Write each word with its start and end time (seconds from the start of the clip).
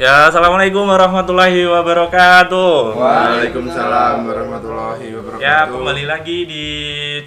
Ya, 0.00 0.32
assalamualaikum 0.32 0.88
warahmatullahi 0.88 1.68
wabarakatuh. 1.68 2.96
Waalaikumsalam 2.96 4.24
warahmatullahi 4.24 5.12
wabarakatuh. 5.12 5.44
Ya, 5.44 5.68
kembali 5.68 6.04
lagi 6.08 6.48
di 6.48 6.66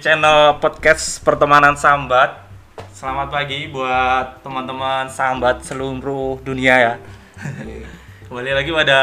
channel 0.02 0.58
podcast 0.58 1.22
pertemanan 1.22 1.78
Sambat. 1.78 2.50
Selamat 2.90 3.30
pagi 3.30 3.70
buat 3.70 4.42
teman-teman 4.42 5.06
Sambat 5.06 5.62
seluruh 5.62 6.42
dunia 6.42 6.74
ya. 6.74 6.94
kembali 8.26 8.50
lagi 8.50 8.70
pada 8.74 9.00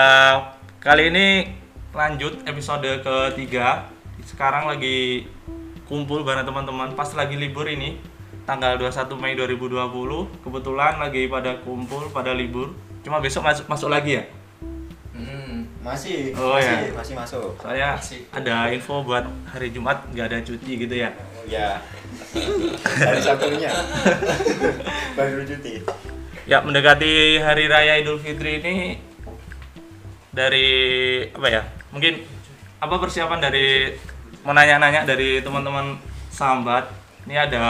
kali 0.84 1.16
ini 1.16 1.27
lanjut 1.95 2.43
episode 2.43 2.88
ketiga. 3.00 3.88
Sekarang 4.27 4.68
lagi 4.68 5.32
kumpul 5.88 6.27
bareng 6.27 6.43
teman-teman 6.43 6.91
pas 6.91 7.07
lagi 7.16 7.39
libur 7.39 7.71
ini 7.71 8.16
tanggal 8.48 8.80
21 8.80 9.12
Mei 9.20 9.36
2020 9.36 9.76
kebetulan 10.40 10.96
lagi 10.98 11.28
pada 11.28 11.60
kumpul 11.62 12.08
pada 12.10 12.32
libur 12.32 12.72
cuma 13.04 13.20
besok 13.20 13.44
masuk 13.44 13.68
masuk 13.68 13.92
lagi 13.92 14.18
ya 14.18 14.26
Hmm, 15.18 15.66
masih, 15.82 16.30
Oh, 16.38 16.54
masih, 16.54 16.70
ya. 16.70 16.94
masih 16.94 17.14
masuk. 17.18 17.58
Soalnya 17.58 17.98
Masih. 17.98 18.22
ada 18.30 18.70
info 18.70 19.02
buat 19.02 19.26
hari 19.50 19.73
Jumat 19.73 19.98
nggak 20.14 20.30
ada 20.30 20.40
cuti 20.46 20.78
gitu 20.78 20.94
ya. 20.94 21.10
Ya. 21.50 21.82
Hari 23.02 23.18
Sabtunya. 23.18 23.73
Baru 25.18 25.42
cuti. 25.42 25.82
Ya 26.45 26.62
mendekati 26.62 27.42
hari 27.42 27.66
raya 27.66 27.98
Idul 27.98 28.22
Fitri 28.22 28.62
ini 28.62 29.02
dari 30.30 30.68
apa 31.34 31.48
ya? 31.50 31.62
Mungkin 31.90 32.14
apa 32.78 32.95
persiapan 33.02 33.42
dari 33.42 33.90
menanya-nanya 34.45 35.02
dari 35.02 35.42
teman-teman 35.42 35.98
sambat. 36.30 36.94
Ini 37.26 37.50
ada 37.50 37.66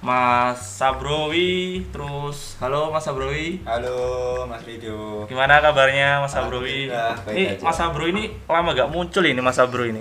Mas 0.00 0.80
Sabrowi, 0.80 1.84
terus 1.92 2.56
halo 2.56 2.88
Mas 2.88 3.04
Sabrowi. 3.04 3.60
Halo 3.68 4.00
Mas 4.48 4.64
Rido. 4.64 5.28
Gimana 5.28 5.60
kabarnya 5.60 6.24
Mas 6.24 6.32
Sabrowi? 6.32 6.88
Ini 6.88 7.44
aja. 7.52 7.60
Mas 7.60 7.76
Sabro 7.76 8.08
ini 8.08 8.32
lama 8.48 8.72
gak 8.72 8.88
muncul 8.88 9.20
ini 9.20 9.36
Mas 9.38 9.60
Sabro 9.60 9.84
ini. 9.84 10.00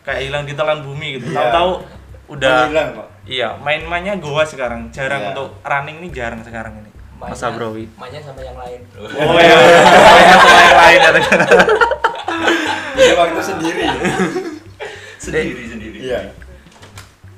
Kayak 0.00 0.20
hilang 0.24 0.44
di 0.48 0.56
telan 0.56 0.80
bumi 0.80 1.20
gitu. 1.20 1.28
Iya. 1.28 1.36
Tahu-tahu 1.36 1.70
udah 2.30 2.54
Menghilang, 2.64 2.88
Pak. 2.96 3.06
Iya, 3.28 3.48
main-mainnya 3.60 4.16
goa 4.16 4.40
sekarang. 4.42 4.88
Jarang 4.88 5.20
Iya. 5.20 5.28
untuk 5.30 5.48
running 5.60 5.96
ini 6.00 6.08
jarang 6.08 6.40
sekarang 6.40 6.80
ini. 6.80 6.88
Mas 7.20 7.36
Sabrowi. 7.36 7.84
mainnya 8.00 8.24
sama 8.24 8.40
yang 8.40 8.56
lain 8.56 8.80
Oh 8.96 9.36
ya, 9.36 9.52
mainnya 10.08 10.36
sama 10.40 10.56
yang 10.58 10.76
lain 10.80 10.98
ya. 10.98 11.10
Punya 12.90 13.12
waktu 13.14 13.40
sendiri. 13.44 13.84
sendiri 15.20 15.62
sendiri 15.68 15.98
Iya. 16.00 16.20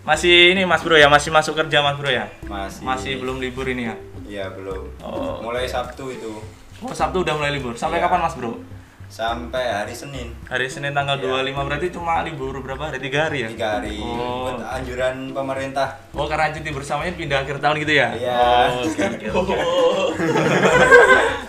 Masih 0.02 0.50
ini 0.50 0.66
Mas 0.66 0.82
Bro 0.82 0.98
ya, 0.98 1.06
masih 1.06 1.30
masuk 1.30 1.54
kerja 1.54 1.78
Mas 1.78 1.94
Bro 1.94 2.10
ya? 2.10 2.26
Masih. 2.42 2.82
Masih 2.82 3.12
belum 3.22 3.38
libur 3.38 3.62
ini 3.64 3.86
ya? 3.86 3.94
Iya, 4.26 4.44
belum. 4.50 4.82
Oh. 4.98 5.38
Mulai 5.40 5.68
Sabtu 5.68 6.10
itu 6.10 6.42
Oh, 6.82 6.90
Sabtu 6.90 7.22
udah 7.22 7.38
mulai 7.38 7.54
libur. 7.54 7.78
Sampai 7.78 8.02
Iya. 8.02 8.10
kapan 8.10 8.20
Mas 8.22 8.34
Bro? 8.34 8.58
sampai 9.06 9.60
hari 9.68 9.92
Senin. 9.92 10.32
Hari 10.48 10.64
Senin 10.66 10.96
tanggal 10.96 11.20
Iya. 11.20 11.44
25 11.44 11.68
berarti 11.68 11.92
cuma 11.92 12.24
libur 12.24 12.56
berapa 12.58 12.88
hari? 12.88 12.96
Tiga 12.98 13.28
hari 13.28 13.44
ya? 13.44 13.48
Tiga 13.52 13.68
hari. 13.76 14.00
Oh. 14.00 14.48
Buat 14.48 14.64
anjuran 14.72 15.30
pemerintah. 15.30 16.00
Oh, 16.10 16.24
karena 16.24 16.48
cuti 16.50 16.72
bersamanya 16.72 17.12
pindah 17.12 17.44
akhir 17.44 17.60
tahun 17.60 17.76
gitu 17.78 17.92
ya? 17.92 18.08
Iya. 18.16 18.40
Oh, 18.72 18.88
oke, 18.88 19.02
oke, 19.04 19.26
oke. 19.30 19.54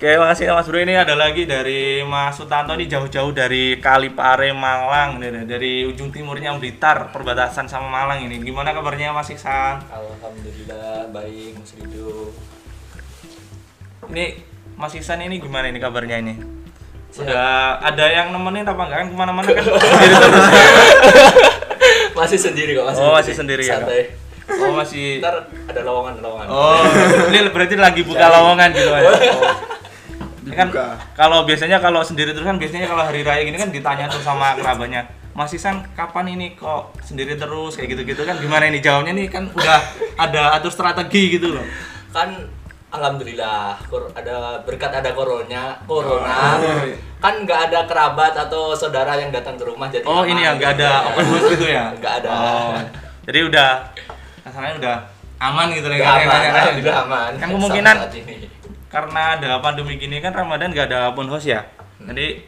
Oke, 0.00 0.16
makasih 0.16 0.48
Mas 0.48 0.64
Bro. 0.64 0.80
Ini 0.80 0.96
ada 0.96 1.12
lagi 1.12 1.44
dari 1.44 2.00
Mas 2.00 2.40
Sutanto 2.40 2.72
ini 2.72 2.88
jauh-jauh 2.88 3.36
dari 3.36 3.76
Kalipare 3.76 4.48
Malang 4.48 5.20
nih, 5.20 5.44
dari 5.44 5.84
ujung 5.84 6.08
timurnya 6.08 6.56
Blitar, 6.56 7.12
perbatasan 7.12 7.68
sama 7.68 7.92
Malang 7.92 8.24
ini. 8.24 8.40
Gimana 8.40 8.72
kabarnya 8.72 9.12
Mas 9.12 9.28
Iksan? 9.28 9.84
alhamdulillah 9.92 11.12
baik 11.12 11.52
Mas 11.52 11.76
Rido 11.76 12.32
Ini 14.08 14.40
Mas 14.80 14.96
Iksan 14.96 15.20
ini 15.20 15.36
gimana 15.36 15.68
ini 15.68 15.76
kabarnya 15.76 16.16
ini? 16.16 16.32
Sudah 17.12 17.76
ada 17.76 18.08
yang 18.08 18.32
nemenin 18.32 18.64
apa 18.64 18.80
enggak 18.80 18.98
kan 19.04 19.08
ke 19.12 19.16
mana-mana 19.20 19.48
kan? 19.52 19.64
sendiri 19.68 20.16
terus. 20.16 20.46
masih 22.24 22.38
sendiri 22.40 22.70
kok 22.72 22.88
masih 22.88 23.02
Oh, 23.04 23.12
masih 23.12 23.34
sendiri 23.36 23.62
ya, 23.68 23.76
santai 23.76 24.16
Oh 24.48 24.72
masih. 24.72 25.20
ntar 25.20 25.44
ada 25.68 25.80
lowongan 25.84 26.24
lowongan 26.24 26.46
Oh, 26.48 26.88
ini 27.28 27.52
berarti 27.52 27.76
lagi 27.76 28.00
buka 28.00 28.32
lowongan 28.32 28.72
gitu 28.72 28.88
Mas. 28.88 29.04
Oh. 29.04 29.76
Ini 30.50 30.56
kan 30.56 30.68
kalau 31.14 31.42
biasanya 31.42 31.78
kalau 31.78 32.02
sendiri 32.02 32.30
terus 32.30 32.42
kan 32.42 32.56
biasanya 32.56 32.84
kalau 32.84 33.02
hari 33.02 33.22
raya 33.22 33.40
gini 33.40 33.54
kan 33.54 33.70
ditanya 33.70 34.04
tuh 34.06 34.18
sama 34.18 34.52
kerabatnya. 34.54 35.06
Mas 35.30 35.50
Isan 35.50 35.86
kapan 35.94 36.26
ini 36.28 36.52
kok 36.52 36.90
sendiri 37.00 37.34
terus 37.34 37.72
kayak 37.72 37.94
gitu-gitu 37.94 38.26
kan 38.26 38.34
gimana 38.36 38.66
ini 38.66 38.78
jawabnya 38.78 39.14
nih 39.14 39.26
kan 39.26 39.46
udah 39.48 39.78
ada 40.18 40.52
atur 40.52 40.68
strategi 40.68 41.38
gitu 41.38 41.54
loh. 41.54 41.62
kan 42.10 42.34
alhamdulillah 42.90 43.78
ada 44.12 44.36
berkat 44.60 44.90
ada 44.90 45.14
corona 45.14 45.78
corona 45.86 46.58
Oh. 46.58 46.82
kan 47.22 47.34
nggak 47.38 47.70
ada 47.70 47.86
kerabat 47.86 48.34
atau 48.34 48.74
saudara 48.74 49.14
yang 49.14 49.30
datang 49.30 49.54
ke 49.54 49.62
rumah 49.62 49.86
jadi 49.86 50.02
Oh 50.02 50.26
ini 50.26 50.42
ya 50.42 50.58
nggak 50.58 50.70
ada 50.74 50.90
open 51.06 51.24
house 51.24 51.46
gitu 51.48 51.66
ya? 51.68 51.94
nggak 51.94 52.14
ada 52.18 52.30
Oh, 52.34 52.74
jadi 53.22 53.38
udah 53.46 53.68
asalnya 54.42 54.74
udah 54.82 54.96
aman 55.38 55.66
gitu 55.70 55.86
lah 55.86 55.96
ada 55.96 56.38
yang 56.74 56.98
aman, 57.06 57.30
Kan 57.38 57.48
kemungkinan. 57.48 57.96
Karena 58.90 59.38
ada 59.38 59.62
pandemi 59.62 59.94
gini 59.96 60.18
kan 60.18 60.34
Ramadan 60.34 60.74
nggak 60.74 60.90
ada 60.90 60.98
open 61.14 61.30
house 61.30 61.46
ya. 61.46 61.64
Jadi 62.02 62.42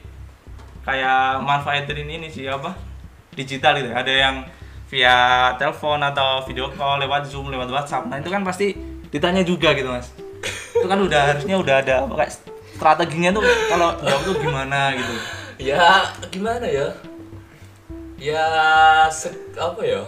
kayak 0.83 1.41
manfaatin 1.41 2.03
ini 2.03 2.27
sih 2.27 2.51
apa 2.51 2.75
digital 3.33 3.79
gitu. 3.79 3.95
ya. 3.95 4.03
Ada 4.03 4.13
yang 4.13 4.37
via 4.91 5.17
telepon 5.57 6.03
atau 6.03 6.45
video 6.45 6.69
call 6.75 7.01
lewat 7.01 7.25
Zoom, 7.31 7.49
lewat 7.49 7.71
WhatsApp. 7.71 8.11
Nah 8.11 8.19
itu 8.19 8.29
kan 8.29 8.43
pasti 8.43 8.75
ditanya 9.09 9.41
juga 9.41 9.73
gitu 9.73 9.89
mas. 9.89 10.11
Itu 10.75 10.85
kan 10.91 10.99
udah 10.99 11.33
harusnya 11.33 11.57
udah 11.57 11.77
ada 11.81 11.95
apa 12.05 12.27
kayak 12.27 12.33
strateginya 12.75 13.31
tuh 13.31 13.45
kalau 13.71 13.95
jawab 14.03 14.21
tuh 14.27 14.35
gimana 14.43 14.91
gitu. 14.99 15.15
ya 15.63 16.11
gimana 16.27 16.67
ya 16.67 16.91
ya 18.19 18.47
se- 19.15 19.55
apa 19.55 19.79
ya 19.87 20.03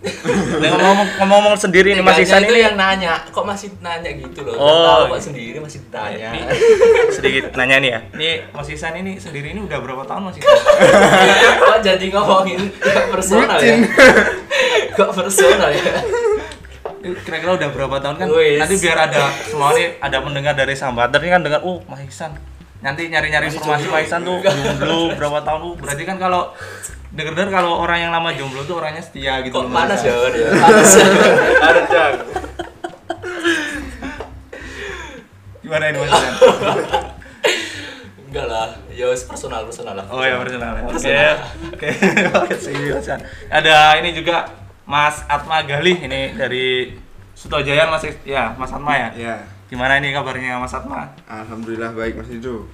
Nah, 0.00 0.72
ngomong 0.72 1.08
ngomong 1.20 1.54
sendiri 1.54 1.92
nih 1.92 2.00
Mas 2.00 2.16
itu 2.16 2.32
ini 2.32 2.60
yang 2.62 2.72
nanya 2.72 3.20
kok 3.28 3.44
masih 3.44 3.68
nanya 3.78 4.08
gitu 4.08 4.40
loh 4.40 4.56
Oh, 4.56 4.64
tahu 4.64 5.02
iya. 5.02 5.12
kok 5.12 5.20
sendiri 5.22 5.58
masih 5.60 5.78
ditanya 5.82 6.28
Ini 6.32 6.40
sedikit 7.10 7.44
nanya 7.52 7.76
nih 7.78 7.90
ya. 7.90 8.00
Ini 8.10 8.30
Mas 8.50 8.66
Iksan 8.66 8.96
ini 8.96 9.12
sendiri 9.16 9.52
ini 9.52 9.60
udah 9.60 9.76
berapa 9.76 10.00
tahun 10.02 10.22
Mas 10.24 10.36
Iksan? 10.36 10.56
kok 11.68 11.78
jadi 11.82 12.06
ngomongin 12.10 12.60
kok 12.72 13.06
personal 13.10 13.58
ya 13.58 13.76
kok 14.96 15.10
personal 15.12 15.68
ya 15.68 15.94
Ini 17.00 17.16
kira-kira 17.18 17.52
udah 17.56 17.68
berapa 17.70 17.96
tahun 17.98 18.16
kan 18.16 18.26
Wis. 18.30 18.56
nanti 18.58 18.76
biar 18.78 18.98
ada 19.02 19.22
semua 19.42 19.72
nih 19.72 20.00
ada 20.00 20.16
pendengar 20.18 20.52
dari 20.54 20.74
Sambater 20.74 21.20
ini 21.20 21.30
kan 21.30 21.40
dengar 21.40 21.60
oh 21.60 21.84
Mas 21.84 22.00
Ihsan 22.04 22.32
nanti 22.80 23.12
nyari-nyari 23.12 23.52
informasi 23.52 23.86
Mas 23.92 24.08
Ihsan 24.08 24.24
tuh. 24.24 24.40
Jomblo 24.40 25.12
berapa 25.16 25.38
tahun 25.46 25.60
uh 25.68 25.74
berarti 25.76 26.02
kan 26.08 26.16
kalau 26.16 26.52
denger-denger 27.12 27.50
kalau 27.52 27.82
orang 27.82 28.08
yang 28.08 28.12
lama 28.14 28.30
jomblo 28.32 28.64
tuh 28.64 28.80
orangnya 28.80 29.04
setia 29.04 29.44
gitu 29.44 29.60
kok 29.60 29.68
panas 29.68 30.00
ya? 30.00 30.14
Dia 30.32 30.48
panas 30.64 30.90
ya. 30.96 31.06
Ada 31.60 31.82
jang. 31.88 32.14
gimana 35.60 35.84
ini 35.92 35.98
Mas? 36.02 36.10
Ihsan 36.10 36.34
enggak 38.30 38.46
lah. 38.46 38.68
Ya 38.94 39.06
wis 39.10 39.26
personal 39.26 39.66
personal 39.66 39.94
lah. 39.98 40.06
Oh 40.08 40.22
ya 40.22 40.38
personal 40.38 40.72
ya. 40.78 40.82
oke. 40.86 41.14
Oke. 41.74 41.88
Oke 42.46 42.54
sih 42.56 42.74
Mas 42.94 43.04
Ihsan. 43.04 43.20
ada 43.50 43.98
ini 43.98 44.14
juga 44.14 44.48
Mas 44.86 45.22
Atma 45.26 45.60
Galih 45.66 45.98
ini 46.00 46.34
dari 46.38 46.94
Sutojayan 47.34 47.90
Mas 47.90 48.06
ya 48.22 48.54
Mas 48.54 48.70
Atma 48.70 48.94
ya? 48.94 49.08
Ya. 49.18 49.36
Gimana 49.70 50.02
ini 50.02 50.10
kabarnya 50.10 50.58
Mas 50.58 50.74
Atma 50.74 51.06
Alhamdulillah 51.30 51.94
baik 51.94 52.18
Mas 52.18 52.26
Rido. 52.26 52.66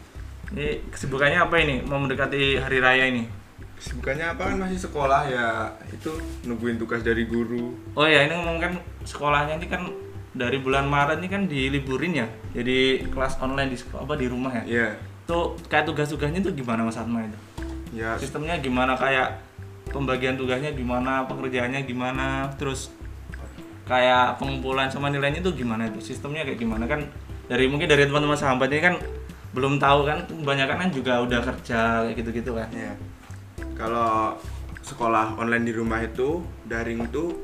ini 0.56 0.80
kesibukannya 0.88 1.38
apa 1.44 1.60
ini 1.60 1.84
mau 1.84 2.00
mendekati 2.00 2.56
hari 2.56 2.80
raya 2.80 3.04
ini 3.12 3.28
Kesibukannya 3.76 4.32
apa 4.32 4.48
kan 4.48 4.56
masih 4.56 4.80
sekolah 4.80 5.28
ya 5.28 5.68
itu 5.92 6.08
nungguin 6.48 6.80
tugas 6.80 7.04
dari 7.04 7.28
guru. 7.28 7.76
Oh 7.92 8.08
ya, 8.08 8.24
ini 8.24 8.32
ngomong 8.32 8.56
kan 8.56 8.72
sekolahnya 9.04 9.60
ini 9.60 9.68
kan 9.68 9.92
dari 10.32 10.56
bulan 10.64 10.88
Maret 10.88 11.20
ini 11.20 11.28
kan 11.28 11.44
diliburin 11.44 12.24
ya. 12.24 12.26
Jadi 12.56 13.04
kelas 13.12 13.36
online 13.36 13.76
di 13.76 13.78
sekolah 13.78 14.08
apa 14.08 14.16
di 14.16 14.26
rumah 14.32 14.48
ya. 14.48 14.64
Ya. 14.64 14.88
Tuh 15.28 15.60
kayak 15.68 15.92
tugas-tugasnya 15.92 16.40
itu 16.40 16.56
gimana 16.56 16.88
Mas 16.88 16.96
Atma 16.96 17.20
itu? 17.28 17.38
Ya 17.92 18.16
Sistemnya 18.16 18.56
gimana 18.64 18.96
kayak 18.96 19.44
pembagian 19.92 20.40
tugasnya 20.40 20.72
gimana, 20.72 21.28
pengerjaannya 21.28 21.84
gimana, 21.84 22.48
terus 22.56 22.88
kayak 23.86 24.36
pengumpulan 24.36 24.86
sama 24.86 25.08
nilainya 25.08 25.40
itu 25.40 25.54
gimana 25.56 25.86
itu? 25.86 26.02
Sistemnya 26.04 26.42
kayak 26.42 26.58
gimana 26.58 26.84
kan? 26.84 27.06
Dari 27.46 27.66
mungkin 27.66 27.86
dari 27.86 28.04
teman-teman 28.04 28.34
sahabat 28.34 28.66
ini 28.68 28.82
kan 28.82 28.94
belum 29.50 29.78
tahu 29.78 30.04
kan 30.04 30.26
kebanyakan 30.26 30.76
kan 30.78 30.90
juga 30.90 31.22
udah 31.22 31.40
kerja 31.40 31.80
kayak 32.04 32.16
gitu-gitu 32.16 32.52
kan. 32.52 32.68
ya. 32.68 32.92
Kalau 33.72 34.36
sekolah 34.82 35.34
online 35.34 35.64
di 35.64 35.72
rumah 35.72 35.98
itu 35.98 36.38
daring 36.62 37.02
itu 37.02 37.34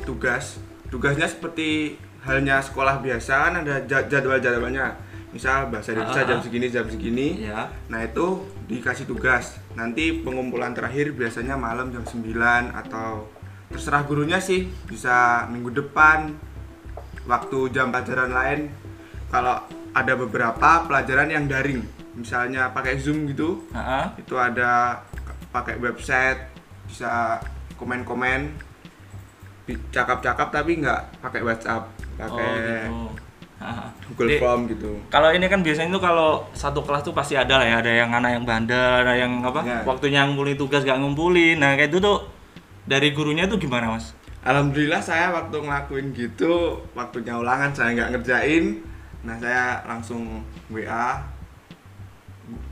tugas 0.00 0.58
tugasnya 0.86 1.26
seperti 1.26 1.94
halnya 2.20 2.58
sekolah 2.58 2.98
biasa 2.98 3.32
kan 3.40 3.54
ada 3.58 3.82
ja- 3.84 4.04
jadwal-jadwalnya 4.04 4.94
misal 5.30 5.66
bahasa 5.66 5.90
Indonesia 5.92 6.22
Ah. 6.22 6.28
jam 6.28 6.38
segini 6.38 6.66
jam 6.68 6.86
segini 6.86 7.28
Ya. 7.40 7.70
nah 7.86 8.00
itu 8.00 8.42
dikasih 8.66 9.06
tugas 9.06 9.58
nanti 9.72 10.20
pengumpulan 10.20 10.70
terakhir 10.70 11.10
biasanya 11.12 11.54
malam 11.54 11.90
jam 11.90 12.02
9 12.02 12.34
atau 12.72 13.30
terserah 13.70 14.02
gurunya 14.02 14.36
sih 14.36 14.66
bisa 14.84 15.46
minggu 15.46 15.70
depan 15.72 16.34
waktu 17.24 17.70
jam 17.70 17.88
pelajaran 17.88 18.30
lain 18.30 18.60
kalau 19.30 19.62
ada 19.90 20.12
beberapa 20.14 20.84
pelajaran 20.84 21.30
yang 21.30 21.46
daring 21.46 21.82
misalnya 22.12 22.68
pakai 22.70 22.98
zoom 22.98 23.30
gitu 23.30 23.62
Heeh. 23.70 24.18
itu 24.18 24.34
ada 24.34 25.00
pakai 25.48 25.78
website 25.78 26.50
bisa 26.84 27.38
komen-komen 27.74 28.50
cakap-cakap 29.90 30.50
tapi 30.50 30.82
nggak 30.82 31.22
pakai 31.22 31.40
WhatsApp 31.40 31.86
pakai 32.18 32.50
Oh, 32.90 33.14
gitu. 33.14 34.02
Google 34.10 34.28
Jadi, 34.32 34.40
Form 34.40 34.60
gitu 34.66 34.90
Kalau 35.12 35.30
ini 35.30 35.44
kan 35.46 35.60
biasanya 35.60 35.92
tuh 35.92 36.00
kalau 36.00 36.48
satu 36.50 36.80
kelas 36.80 37.04
tuh 37.04 37.12
pasti 37.12 37.36
ada 37.36 37.60
lah 37.60 37.66
ya, 37.68 37.76
ada 37.78 37.92
yang 37.92 38.08
anak 38.08 38.40
yang 38.40 38.44
bandel, 38.48 39.04
ada 39.04 39.12
yang 39.12 39.44
apa, 39.44 39.60
Ya. 39.62 39.84
waktunya 39.84 40.24
ngumpulin 40.24 40.56
tugas 40.56 40.80
gak 40.80 40.96
ngumpulin. 40.96 41.60
Nah 41.60 41.76
kayak 41.76 41.92
itu 41.92 42.00
tuh 42.00 42.24
dari 42.90 43.14
gurunya 43.14 43.46
tuh 43.46 43.62
gimana 43.62 43.94
mas? 43.94 44.18
Alhamdulillah 44.42 44.98
saya 44.98 45.30
waktu 45.30 45.62
ngelakuin 45.62 46.10
gitu 46.10 46.82
waktunya 46.98 47.38
ulangan 47.38 47.70
saya 47.70 47.94
nggak 47.94 48.18
ngerjain 48.18 48.82
nah 49.22 49.36
saya 49.38 49.84
langsung 49.86 50.42
WA 50.72 51.22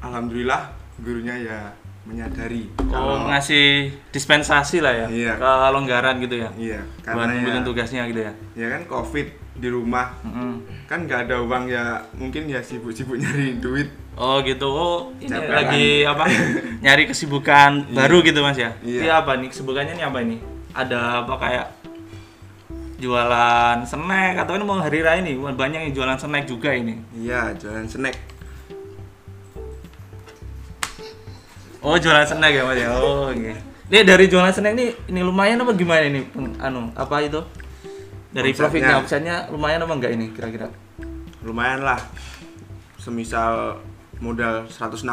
Alhamdulillah 0.02 0.74
gurunya 0.98 1.38
ya 1.38 1.60
menyadari 2.08 2.72
Oh 2.88 3.28
ngasih 3.28 3.92
dispensasi 4.08 4.80
lah 4.80 4.96
ya, 4.96 5.06
Iya. 5.12 5.32
kelonggaran 5.36 6.16
gitu 6.24 6.40
ya, 6.40 6.48
iya 6.56 6.80
karena 7.04 7.36
ya, 7.36 7.60
tugasnya 7.60 8.08
gitu 8.08 8.24
ya. 8.24 8.32
ya 8.56 8.66
kan 8.72 8.82
covid 8.88 9.28
di 9.58 9.68
rumah 9.68 10.14
Mm-mm. 10.22 10.62
kan 10.86 11.04
nggak 11.04 11.26
ada 11.26 11.42
uang 11.42 11.66
ya 11.66 11.98
mungkin 12.14 12.46
ya 12.46 12.62
sibuk-sibuk 12.62 13.18
nyari 13.22 13.58
duit 13.58 13.90
Oh 14.18 14.42
gitu, 14.42 14.66
oh 14.66 15.14
ini 15.22 15.30
Capek 15.30 15.46
lagi 15.54 16.02
apa? 16.02 16.26
Nyari 16.82 17.06
kesibukan 17.06 17.86
baru 17.94 18.18
gitu 18.26 18.42
mas 18.42 18.58
ya? 18.58 18.74
Iya. 18.82 18.98
Ini 19.06 19.08
apa 19.14 19.38
nih 19.38 19.46
kesibukannya 19.54 19.94
nih 19.94 20.06
apa 20.10 20.18
ini? 20.26 20.42
Ada 20.74 21.22
apa 21.22 21.38
kayak 21.38 21.66
jualan 22.98 23.86
snack 23.86 24.42
atau 24.42 24.58
ini 24.58 24.66
mau 24.66 24.74
hari 24.82 25.06
raya 25.06 25.22
nih 25.22 25.38
banyak 25.38 25.80
yang 25.86 25.92
jualan 25.94 26.18
snack 26.18 26.50
juga 26.50 26.74
ini. 26.74 26.98
iya 27.14 27.54
jualan 27.54 27.86
snack 27.86 28.18
Oh 31.78 31.94
jualan 31.94 32.26
snack 32.26 32.52
ya 32.58 32.62
mas 32.66 32.74
ya? 32.74 32.90
Oh 32.98 33.30
oke. 33.30 33.54
Ini 33.88 34.02
dari 34.02 34.26
jualan 34.26 34.50
snack 34.50 34.74
ini 34.74 34.86
ini 35.14 35.20
lumayan 35.22 35.62
apa 35.62 35.78
gimana 35.78 36.02
ini? 36.10 36.26
Anu 36.58 36.90
apa 36.98 37.22
itu? 37.22 37.38
Dari 38.28 38.50
Omsetnya. 38.50 38.60
profitnya, 38.60 38.94
omsetnya 38.96 39.36
lumayan 39.48 39.80
apa 39.82 39.94
enggak 39.94 40.12
ini 40.12 40.26
kira-kira? 40.30 40.68
lumayan 41.38 41.80
lah 41.80 41.96
semisal 42.96 43.78
modal 44.18 44.66
160.000 44.66 45.06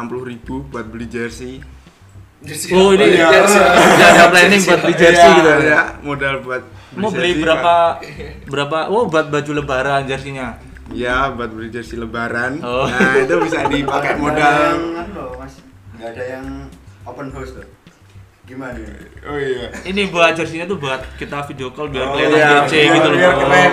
buat 0.66 0.84
beli 0.84 1.06
jersey 1.06 1.62
Oh 2.68 2.92
ini 2.92 3.16
iya. 3.16 3.26
udah 3.32 4.08
ada 4.12 4.24
planning 4.28 4.60
buat 4.60 4.80
beli 4.80 4.94
jersey 4.94 5.22
Iya, 5.24 5.34
gitu 5.34 5.48
ya? 5.48 5.58
ya 5.64 5.82
modal 6.00 6.34
buat 6.40 6.62
Mau 6.94 7.08
beli 7.08 7.32
jersey, 7.32 7.42
berapa 7.42 7.74
berapa? 8.46 8.78
Oh 8.88 9.06
buat 9.06 9.26
baju 9.26 9.50
lebaran 9.54 10.04
jersinya. 10.04 10.56
Ya, 10.88 11.28
buat 11.28 11.50
beli 11.50 11.68
jersey 11.68 11.96
lebaran. 11.96 12.60
Oh. 12.60 12.86
Nah, 12.86 13.18
itu 13.18 13.34
bisa 13.42 13.66
dipakai 13.66 14.14
modal. 14.16 14.54
yang 14.70 14.80
anu 14.96 15.12
loh, 15.14 15.30
mas 15.36 15.54
nggak 15.92 16.08
ada 16.10 16.24
yang 16.28 16.46
open 17.02 17.28
house 17.30 17.52
loh 17.52 17.66
gimana 18.46 18.78
ya? 18.78 18.94
Oh 19.26 19.34
iya. 19.34 19.66
Ini 19.82 20.06
buat 20.06 20.32
jersinya 20.32 20.64
tuh 20.64 20.78
buat 20.78 21.02
kita 21.16 21.42
video 21.44 21.68
call 21.68 21.90
biar 21.90 22.06
Oh, 22.06 22.14
kelihatan 22.14 22.38
iya, 22.38 22.62
DC 22.62 22.72
biar- 22.72 22.94
gitu 22.94 23.08
loh. 23.08 23.18
biar 23.18 23.34
keren. 23.36 23.70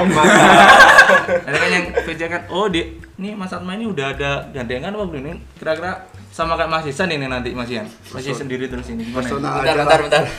Ada 1.46 1.56
kan 1.56 1.70
yang 1.70 1.86
video 1.96 2.26
kan, 2.28 2.42
oh 2.50 2.66
di, 2.68 2.82
ini 3.16 3.30
Mas 3.34 3.54
Atma 3.54 3.72
ini 3.72 3.86
udah 3.86 4.08
ada 4.12 4.32
gandengan 4.50 4.90
apa 4.92 5.06
belum 5.06 5.24
ini? 5.24 5.38
Kira-kira 5.56 5.92
sama 6.28 6.58
kayak 6.58 6.74
Mas 6.74 6.86
Isan 6.86 7.06
ini 7.08 7.30
nanti 7.30 7.54
Mas 7.54 7.70
Ian. 7.70 7.86
Masih 7.86 8.34
sendiri 8.34 8.66
terus 8.66 8.90
ini. 8.90 9.06
Gimana? 9.06 9.22
ini? 9.22 9.30
Personal 9.30 9.52
Bentar, 9.56 9.76
bentar, 9.78 10.00
bentar. 10.02 10.24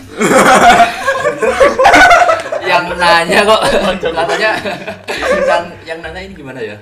yang 2.64 2.84
nanya 2.90 3.40
kok 3.44 3.60
katanya 4.00 4.50
yang 5.44 5.64
yang 5.84 5.98
nanya 6.00 6.20
ini 6.22 6.32
gimana 6.34 6.58
ya? 6.58 6.74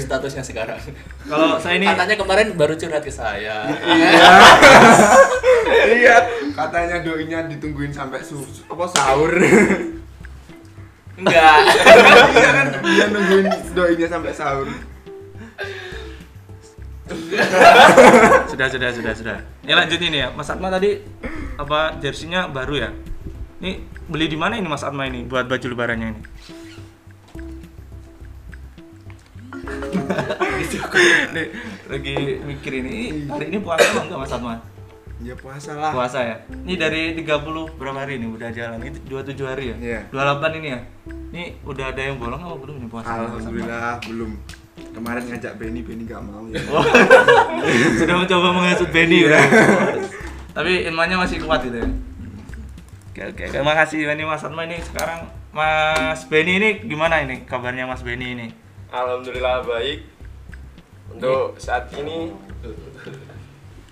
Statusnya 0.00 0.44
sekarang. 0.44 0.80
Kalau 1.28 1.56
saya 1.60 1.76
ini 1.80 1.86
Katanya 1.88 2.16
kemarin 2.16 2.48
baru 2.56 2.74
curhat 2.76 3.04
ke 3.04 3.12
saya. 3.12 3.68
Iya. 5.86 6.16
Katanya 6.58 7.00
doinya 7.00 7.48
ditungguin 7.48 7.92
sampai 7.94 8.20
su 8.20 8.44
apa 8.68 8.84
sahur. 8.90 9.32
Enggak. 11.20 11.56
Iya 12.30 12.50
kan 12.52 12.66
dia 12.84 13.04
nungguin 13.12 13.46
doinya 13.76 14.08
sampai 14.08 14.32
sahur. 14.32 14.68
sudah 18.50 18.66
sudah 18.70 18.90
sudah 18.94 19.12
sudah. 19.14 19.36
Ya 19.66 19.74
lanjut 19.74 20.00
ini 20.00 20.22
ya. 20.22 20.28
Mas 20.32 20.48
Atma 20.48 20.70
tadi 20.70 21.00
apa 21.58 21.98
jersinya 21.98 22.48
baru 22.48 22.74
ya? 22.76 22.90
Ini 23.60 23.82
beli 24.08 24.26
di 24.32 24.38
mana 24.40 24.56
ini 24.56 24.68
Mas 24.68 24.86
Atma 24.86 25.04
ini 25.04 25.26
buat 25.28 25.44
baju 25.44 25.66
lebarannya 25.76 26.16
ini? 26.16 26.20
Nih, 31.30 31.46
lagi 31.86 32.16
mikir 32.42 32.72
ini 32.82 33.26
hari 33.30 33.50
ini 33.50 33.58
puasa 33.62 33.86
apa 33.86 34.00
enggak 34.06 34.20
Mas 34.20 34.34
Atma? 34.34 34.54
Ya 35.20 35.34
puasa 35.36 35.76
lah. 35.76 35.92
Puasa 35.92 36.18
ya. 36.24 36.36
Ini 36.48 36.74
dari 36.80 37.02
30 37.12 37.76
berapa 37.76 37.98
hari 38.00 38.16
ini 38.16 38.26
udah 38.32 38.48
jalan? 38.56 38.80
Ini 38.80 39.04
27 39.04 39.44
hari 39.44 39.64
ya? 39.72 39.76
Iya. 39.76 40.00
28 40.08 40.58
ini 40.58 40.68
ya. 40.72 40.80
Ini 41.30 41.42
udah 41.60 41.84
ada 41.92 42.00
yang 42.00 42.16
bolong 42.16 42.40
apa 42.40 42.56
belum 42.56 42.74
ini 42.80 42.88
puasa? 42.88 43.08
Alhamdulillah 43.20 44.00
belum. 44.08 44.30
Kemarin 44.80 45.22
ngajak 45.28 45.52
Benny, 45.60 45.84
Benny 45.84 46.08
gak 46.08 46.24
mau 46.24 46.48
ya. 46.48 46.56
Oh. 46.72 46.80
Sudah 48.00 48.16
mencoba 48.16 48.48
menghasut 48.56 48.88
Benny 48.88 49.28
ya. 49.28 49.44
Tapi 50.56 50.88
ilmunya 50.88 51.20
masih 51.20 51.44
kuat 51.44 51.68
gitu 51.68 51.84
ya. 51.84 51.88
Oke 53.10 53.22
oke, 53.36 53.44
terima 53.52 53.74
kasih 53.76 54.06
Benny 54.06 54.24
Mas 54.24 54.40
Atma 54.40 54.64
ini 54.64 54.80
sekarang 54.80 55.28
Mas 55.52 56.24
Benny 56.30 56.62
ini 56.62 56.68
gimana 56.86 57.20
ini 57.20 57.44
kabarnya 57.44 57.84
Mas 57.84 58.00
Benny 58.00 58.38
ini? 58.38 58.46
Alhamdulillah 58.90 59.62
baik. 59.62 59.98
Untuk 61.10 61.54
saat 61.58 61.90
ini 61.94 62.30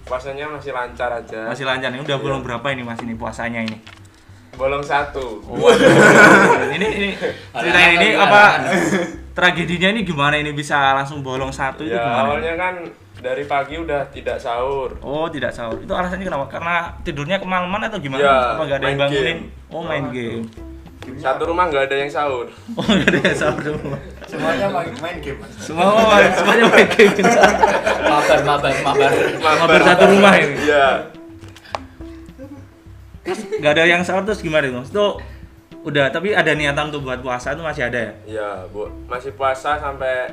puasanya 0.02 0.50
masih 0.50 0.74
lancar 0.74 1.10
aja. 1.12 1.50
Masih 1.50 1.66
lancar 1.66 1.90
nih, 1.90 2.02
udah 2.02 2.18
bolong 2.18 2.42
berapa 2.42 2.66
ini 2.70 2.82
Mas 2.82 2.98
ini 3.02 3.14
puasanya 3.14 3.62
ini? 3.62 3.78
Bolong 4.58 4.82
satu. 4.82 5.38
ini 6.74 6.86
ini 6.98 7.08
ceritain 7.54 7.94
ini 7.94 8.08
apa 8.18 8.58
tragedinya 9.38 9.94
ini 9.94 10.02
gimana 10.02 10.34
ini 10.34 10.50
bisa 10.50 10.98
langsung 10.98 11.22
bolong 11.22 11.54
satu 11.54 11.86
itu 11.86 11.94
Ya 11.94 12.02
gimana? 12.02 12.26
awalnya 12.26 12.54
kan 12.58 12.74
dari 13.22 13.46
pagi 13.46 13.78
udah 13.78 14.02
tidak 14.10 14.38
sahur. 14.38 14.98
Oh 14.98 15.30
tidak 15.30 15.54
sahur. 15.54 15.78
Itu 15.78 15.94
alasannya 15.94 16.26
kenapa? 16.26 16.46
Karena 16.50 16.90
tidurnya 17.06 17.38
kemalaman 17.38 17.86
atau 17.86 17.98
gimana? 18.02 18.22
Ya, 18.22 18.34
apa 18.54 18.62
gak 18.66 18.78
ada 18.82 18.86
yang 18.90 18.98
main 18.98 18.98
bangunin? 18.98 19.38
game. 19.46 19.70
Oh 19.70 19.82
main 19.86 20.04
game. 20.10 20.42
Satu 21.16 21.42
rumah 21.48 21.72
nggak 21.72 21.88
ada 21.88 21.96
yang 21.96 22.10
sahur. 22.12 22.46
Oh 22.76 22.84
gak 22.84 23.08
ada 23.08 23.18
yang 23.24 23.38
sahur 23.38 23.60
dulu. 23.64 23.96
semuanya 24.28 24.68
main, 24.68 24.92
main 25.00 25.16
game 25.24 25.40
mas 25.40 25.50
Semua 25.56 26.20
semuanya 26.36 26.64
main 26.68 26.88
game. 26.92 27.14
Mabar, 28.04 28.40
mabar, 28.44 28.74
mabar. 28.84 29.10
Mabar 29.40 29.80
satu 29.80 30.04
rumah 30.12 30.34
ini. 30.36 30.68
Iya. 30.68 30.86
Gak 33.58 33.72
ada 33.76 33.84
yang 33.84 34.02
sahur 34.04 34.24
terus 34.24 34.40
gimana 34.40 34.68
itu? 34.68 34.80
Itu 34.84 35.06
udah 35.84 36.12
tapi 36.12 36.36
ada 36.36 36.52
niatan 36.52 36.92
untuk 36.92 37.08
buat 37.08 37.24
puasa 37.24 37.56
itu 37.56 37.62
masih 37.64 37.88
ada 37.88 37.98
ya? 37.98 38.12
Ya, 38.28 38.50
Bu. 38.68 38.92
Masih 39.08 39.32
puasa 39.32 39.80
sampai 39.80 40.28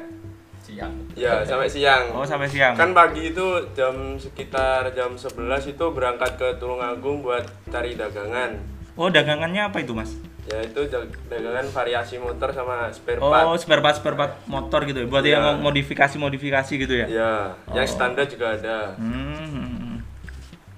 Siang. 0.66 0.94
ya 1.14 1.46
sampai 1.46 1.70
siang. 1.70 2.10
Oh 2.10 2.26
sampai 2.26 2.50
siang. 2.50 2.74
Kan 2.74 2.90
pagi 2.90 3.30
itu 3.30 3.46
jam 3.78 4.18
sekitar 4.18 4.90
jam 4.98 5.14
11 5.14 5.78
itu 5.78 5.86
berangkat 5.94 6.42
ke 6.42 6.58
Tulungagung 6.58 7.22
buat 7.22 7.46
cari 7.70 7.94
dagangan. 7.94 8.58
Oh 8.98 9.14
dagangannya 9.14 9.70
apa 9.70 9.86
itu 9.86 9.94
mas? 9.94 10.18
Ya 10.46 10.62
itu 10.62 10.78
dag- 10.86 11.10
dagangan 11.26 11.66
variasi 11.68 12.16
motor 12.16 12.54
sama 12.54 12.86
spare 12.90 13.18
Oh 13.18 13.28
part. 13.28 13.58
spare 13.58 13.82
part 13.82 13.96
spare 13.98 14.14
part 14.14 14.34
motor 14.46 14.86
gitu 14.86 15.02
ya? 15.02 15.08
Buat 15.08 15.26
Iya. 15.26 15.34
yang 15.36 15.58
modifikasi 15.60 16.16
modifikasi 16.16 16.74
gitu 16.78 16.94
ya? 16.96 17.08
Ya, 17.08 17.34
yang 17.74 17.82
Oh. 17.82 17.90
standar 17.90 18.26
juga 18.26 18.54
ada. 18.54 18.94
Hmm. 18.94 20.06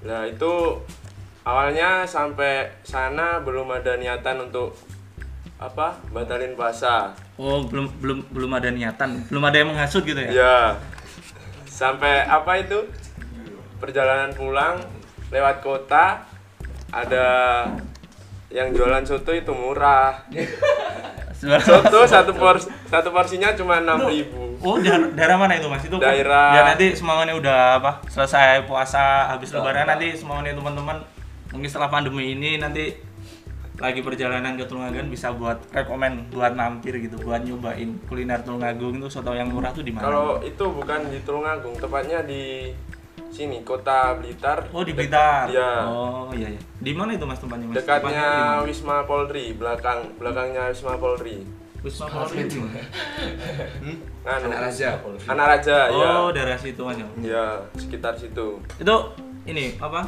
Nah 0.02 0.24
itu 0.24 0.80
awalnya 1.44 2.04
sampai 2.04 2.72
sana 2.82 3.40
belum 3.40 3.68
ada 3.70 3.96
niatan 3.96 4.40
untuk 4.42 4.72
apa 5.58 6.00
batalin 6.10 6.56
puasa. 6.56 7.12
Oh 7.36 7.60
belum 7.62 7.92
belum 8.00 8.20
belum 8.30 8.52
ada 8.54 8.70
niatan, 8.70 9.28
belum 9.28 9.44
ada 9.44 9.56
yang 9.58 9.70
menghasut 9.70 10.02
gitu 10.02 10.22
ya? 10.22 10.32
Ya 10.32 10.58
sampai 11.68 12.24
apa 12.24 12.56
itu 12.58 12.88
perjalanan 13.78 14.32
pulang 14.32 14.80
lewat 15.28 15.60
kota 15.60 16.24
ada 16.88 17.26
yang 18.48 18.72
jualan 18.72 19.04
soto 19.04 19.32
itu 19.32 19.51
murah. 19.51 20.24
Soto 21.38 22.00
satu 22.13 22.32
pors 22.34 22.66
satu 22.88 23.10
porsinya 23.12 23.51
cuma 23.54 23.77
enam 23.77 24.08
ribu. 24.08 24.56
Oh 24.58 24.82
daerah, 24.82 25.12
daerah 25.13 25.38
mana 25.38 25.54
itu 25.54 25.68
mas? 25.68 25.86
Itu 25.86 26.00
kan 26.00 26.10
Daerah- 26.10 26.54
biar 26.56 26.63
nanti 26.74 26.88
semuanya 26.98 27.34
udah 27.36 27.58
apa 27.77 27.92
selesai 28.08 28.66
puasa 28.66 29.30
habis 29.30 29.54
lebaran 29.54 29.86
nanti 29.86 30.18
semuanya 30.18 30.58
teman-teman 30.58 30.98
mungkin 31.54 31.70
setelah 31.70 31.88
pandemi 31.88 32.34
ini 32.34 32.58
nanti 32.58 32.98
lagi 33.77 34.01
perjalanan 34.01 34.58
ke 34.58 34.66
Tulungagung 34.66 35.13
bisa 35.13 35.30
buat 35.30 35.62
rekomen 35.70 36.34
buat 36.34 36.58
mampir 36.58 36.98
gitu 36.98 37.22
buat 37.22 37.46
nyobain 37.46 38.01
kuliner 38.10 38.42
Tulungagung 38.42 38.98
itu 38.98 39.06
soto 39.06 39.38
yang 39.38 39.54
murah 39.54 39.70
tuh 39.70 39.86
di 39.86 39.94
mana? 39.94 40.10
Kalau 40.10 40.42
itu 40.42 40.66
bukan 40.66 41.13
di 41.13 41.22
Tulungagung, 41.22 41.77
tepatnya 41.77 42.25
di 42.25 42.74
sini 43.30 43.62
kota 43.62 44.18
Blitar. 44.18 44.70
Oh 44.74 44.82
di 44.82 44.94
Blitar. 44.98 45.50
Iya. 45.50 45.86
Oh 45.86 46.30
iya 46.34 46.54
iya. 46.54 46.62
Di 46.82 46.92
mana 46.94 47.14
itu 47.14 47.26
mas 47.26 47.38
tempatnya 47.38 47.70
mas? 47.70 47.76
Dekatnya 47.78 48.02
Tempatnya? 48.02 48.30
Wisma 48.66 48.98
Polri, 49.06 49.46
belakang 49.54 50.00
belakangnya 50.18 50.74
Wisma 50.74 50.98
Polri. 50.98 51.46
Wisma 51.86 52.08
Polri 52.10 52.50
itu. 52.50 52.66
Nganu. 54.28 54.46
Anak 54.52 54.60
raja. 54.68 54.90
Anak 55.30 55.46
raja 55.56 55.78
ya. 55.88 56.10
Oh, 56.26 56.30
daerah 56.34 56.58
situ 56.60 56.84
aja. 56.84 57.06
Ya, 57.24 57.64
sekitar 57.80 58.18
situ. 58.20 58.60
Itu 58.76 58.96
ini 59.48 59.80
apa? 59.80 60.04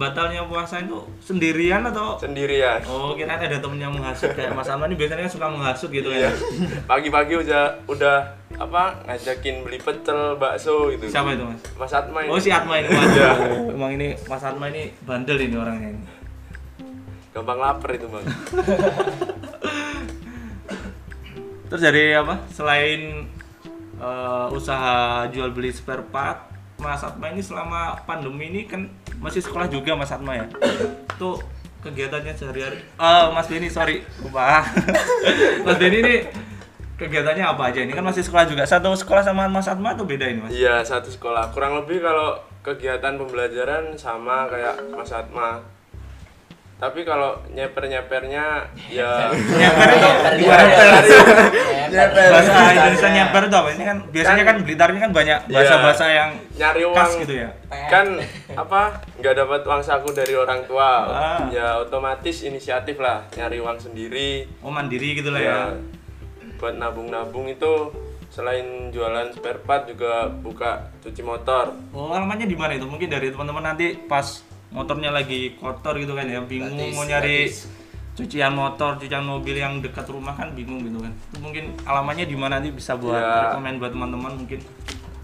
Batalnya 0.00 0.48
puasa 0.48 0.80
itu 0.80 0.96
sendirian 1.20 1.84
atau 1.84 2.16
Sendirian. 2.16 2.80
Oh, 2.88 3.12
kira 3.12 3.36
ada 3.36 3.60
temen 3.60 3.76
yang 3.76 3.92
menghasut 3.92 4.32
kayak 4.32 4.56
Mas 4.56 4.72
Alman 4.72 4.88
ini 4.88 4.96
biasanya 4.96 5.28
suka 5.28 5.52
menghasut 5.52 5.92
gitu 5.92 6.08
Iya. 6.08 6.32
ya. 6.32 6.88
Pagi-pagi 6.88 7.36
udah 7.36 7.84
udah 7.84 8.16
apa 8.56 9.04
ngajakin 9.04 9.60
beli 9.60 9.76
pecel, 9.76 10.40
bakso 10.40 10.88
gitu. 10.96 11.04
Siapa 11.04 11.36
itu, 11.36 11.44
Mas? 11.44 11.60
Mas 11.76 11.92
Atma 11.92 12.24
ini. 12.24 12.32
Oh, 12.32 12.40
si 12.40 12.48
Atma 12.48 12.80
ini 12.80 12.88
Mas. 12.88 13.12
Iya. 13.12 13.30
Oh, 13.36 13.76
emang 13.76 13.92
ini 13.92 14.16
Mas 14.24 14.40
Atma 14.40 14.72
ini 14.72 14.88
bandel 15.04 15.36
ini 15.36 15.56
orangnya 15.60 15.88
ini. 15.92 16.04
Gampang 17.30 17.60
lapar 17.60 17.90
itu, 17.92 18.08
Bang. 18.08 18.24
Terus 21.68 21.82
dari 21.84 22.10
apa? 22.10 22.34
Selain 22.50 23.28
eh, 24.00 24.46
usaha 24.50 25.28
jual 25.28 25.52
beli 25.52 25.70
spare 25.70 26.02
part, 26.02 26.49
Mas 26.80 27.04
Atma 27.04 27.28
ini 27.28 27.44
selama 27.44 28.00
pandemi 28.08 28.48
ini 28.48 28.64
kan 28.64 28.88
masih 29.20 29.44
sekolah 29.44 29.68
juga 29.68 29.92
Mas 29.94 30.10
Atma 30.10 30.34
ya. 30.34 30.46
Itu 31.12 31.38
kegiatannya 31.84 32.32
sehari-hari. 32.34 32.80
Eh 32.80 33.24
Mas 33.30 33.46
Denny 33.46 33.68
sorry 33.68 34.02
lupa. 34.24 34.64
Mas 35.68 35.76
Denny 35.76 35.98
ini 36.00 36.14
kegiatannya 37.00 37.44
apa 37.44 37.62
aja? 37.72 37.80
Ini 37.80 37.92
kan 37.92 38.04
masih 38.04 38.24
sekolah 38.24 38.44
juga. 38.44 38.64
Satu 38.68 38.92
sekolah 38.92 39.24
sama 39.24 39.48
Mas 39.48 39.68
Atma 39.68 39.96
tuh 39.96 40.04
beda 40.04 40.28
ini 40.28 40.40
Mas. 40.44 40.52
Iya, 40.52 40.84
satu 40.84 41.08
sekolah. 41.08 41.52
Kurang 41.52 41.80
lebih 41.80 42.04
kalau 42.04 42.36
kegiatan 42.60 43.16
pembelajaran 43.16 43.96
sama 43.96 44.44
kayak 44.52 44.76
Mas 44.92 45.12
Atma. 45.12 45.64
Tapi 46.80 47.04
kalau 47.04 47.36
nyeper-nyepernya 47.46 48.44
ya 48.88 49.28
Nyeper 49.60 49.88
itu 49.90 50.08
Gimana 50.40 50.64
ya? 50.64 51.00
bahasa 52.26 52.50
Indonesia 52.72 53.08
nyeper 53.10 53.42
itu 53.44 53.54
apa? 53.54 53.68
Ini 53.70 53.84
kan 53.84 53.96
biasanya 54.08 54.42
kan 54.42 54.56
Blitar 54.60 54.88
ini 54.88 55.00
kan 55.00 55.12
banyak 55.12 55.38
bahasa-bahasa 55.46 56.04
yang 56.08 56.30
nyari 56.54 56.82
uang 56.82 56.96
khas 56.96 57.12
gitu 57.18 57.34
ya. 57.36 57.50
kan 57.86 58.06
apa 58.50 58.80
nggak 59.14 59.34
dapat 59.36 59.60
uang 59.62 59.82
saku 59.82 60.10
dari 60.10 60.34
orang 60.34 60.64
tua 60.64 60.90
Ah. 61.06 61.40
ya 61.48 61.78
otomatis 61.78 62.40
inisiatif 62.40 62.96
lah 62.96 63.28
nyari 63.30 63.58
uang 63.58 63.78
sendiri 63.78 64.48
Oh 64.58 64.70
mandiri 64.70 65.14
gitu 65.14 65.28
lah 65.28 65.38
ya. 65.38 65.46
ya 65.46 65.60
buat 66.56 66.74
nabung-nabung 66.74 67.46
itu 67.46 67.92
selain 68.28 68.88
jualan 68.88 69.32
spare 69.32 69.60
part 69.60 69.84
juga 69.84 70.28
buka 70.30 70.70
cuci 70.98 71.20
motor 71.20 71.74
Oh, 71.90 72.08
alamatnya 72.10 72.44
di 72.44 72.54
mana 72.54 72.72
itu? 72.72 72.84
Mungkin 72.84 73.06
dari 73.06 73.28
teman-teman 73.28 73.64
nanti 73.66 73.98
pas 74.00 74.44
motornya 74.70 75.10
lagi 75.10 75.54
kotor 75.56 75.94
gitu 75.96 76.12
kan 76.12 76.24
ya, 76.24 76.40
bingung 76.40 76.74
Gratis, 76.74 76.94
mau 76.94 77.04
nyari 77.04 77.36
gratis. 77.44 77.56
cucian 78.12 78.52
motor, 78.52 78.90
cucian 78.96 79.22
mobil 79.22 79.56
yang 79.56 79.78
dekat 79.78 80.06
rumah 80.06 80.32
kan 80.32 80.50
bingung 80.50 80.80
gitu 80.80 80.98
kan. 80.98 81.12
Itu 81.26 81.38
mungkin 81.38 81.64
alamatnya 81.82 82.24
di 82.24 82.34
mana 82.34 82.56
nanti 82.56 82.70
bisa 82.70 82.94
buat 82.94 83.14
Ya. 83.14 83.50
rekomen 83.50 83.76
buat 83.76 83.90
teman-teman 83.90 84.32
mungkin. 84.36 84.60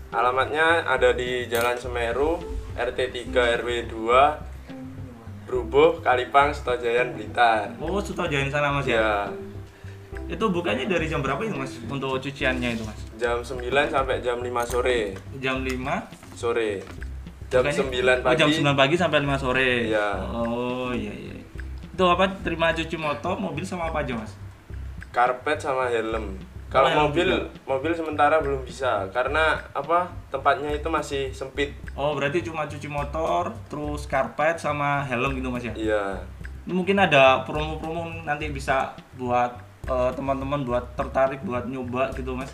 alamatnya 0.09 0.87
ada 0.87 1.13
di 1.13 1.45
Jalan 1.45 1.77
Semeru 1.77 2.39
RT 2.73 2.99
3 3.29 3.61
RW 3.61 3.69
2 3.87 4.57
Rubuh 5.47 6.01
Kalipang 6.01 6.51
Setojayan 6.51 7.13
Blitar 7.13 7.71
Oh, 7.77 7.99
sudah 7.99 8.27
jalan 8.27 8.49
sana 8.49 8.71
Mas 8.71 8.83
ya. 8.85 8.95
ya 8.97 9.31
Itu 10.27 10.49
bukanya 10.49 10.83
dari 10.85 11.07
jam 11.07 11.21
berapa 11.21 11.39
itu 11.41 11.55
Mas 11.55 11.77
untuk 11.83 12.17
cuciannya 12.17 12.69
itu 12.73 12.83
Mas? 12.83 12.99
jam 13.15 13.39
9 13.41 13.63
sampai 13.87 14.19
jam 14.21 14.39
5 14.39 14.47
sore 14.65 15.15
Jam 15.37 15.61
5 15.61 15.71
sore 16.35 16.83
jam 17.49 17.63
Bukanya- 17.63 17.79
9 17.79 18.19
Oh, 18.19 18.25
pagi 18.25 18.37
jam 18.37 18.49
9 18.51 18.75
pagi 18.75 18.95
sampai 18.95 19.19
5 19.21 19.37
sore. 19.37 19.71
Iya. 19.87 20.09
Oh, 20.27 20.91
iya 20.91 21.13
iya. 21.13 21.35
Itu 21.87 22.05
apa? 22.05 22.29
Terima 22.41 22.71
cuci 22.71 22.97
motor, 22.97 23.35
mobil 23.37 23.63
sama 23.63 23.89
apa 23.89 24.01
aja, 24.01 24.15
Mas? 24.15 24.35
karpet 25.09 25.57
sama 25.57 25.89
helm 25.89 26.37
kalau 26.69 26.93
helm 26.93 27.09
mobil 27.09 27.25
juga? 27.25 27.49
mobil 27.65 27.89
sementara 27.91 28.37
belum 28.37 28.61
bisa 28.63 29.09
karena 29.09 29.57
apa 29.73 30.13
tempatnya 30.29 30.69
itu 30.71 30.85
masih 30.87 31.33
sempit 31.33 31.73
Oh, 31.95 32.13
berarti 32.13 32.45
cuma 32.45 32.69
cuci 32.69 32.85
motor, 32.85 33.49
terus 33.67 34.05
karpet 34.05 34.61
sama 34.61 35.01
helm 35.03 35.33
gitu, 35.35 35.49
Mas 35.49 35.65
ya? 35.65 35.73
iya 35.73 36.05
Ini 36.63 36.75
mungkin 36.75 36.99
ada 36.99 37.41
promo-promo 37.41 38.05
nanti 38.21 38.51
bisa 38.51 38.91
buat 39.15 39.57
eh, 39.87 40.11
teman-teman 40.13 40.61
buat 40.61 40.85
tertarik 40.93 41.41
buat 41.41 41.65
nyoba 41.65 42.13
gitu, 42.13 42.35
Mas. 42.35 42.53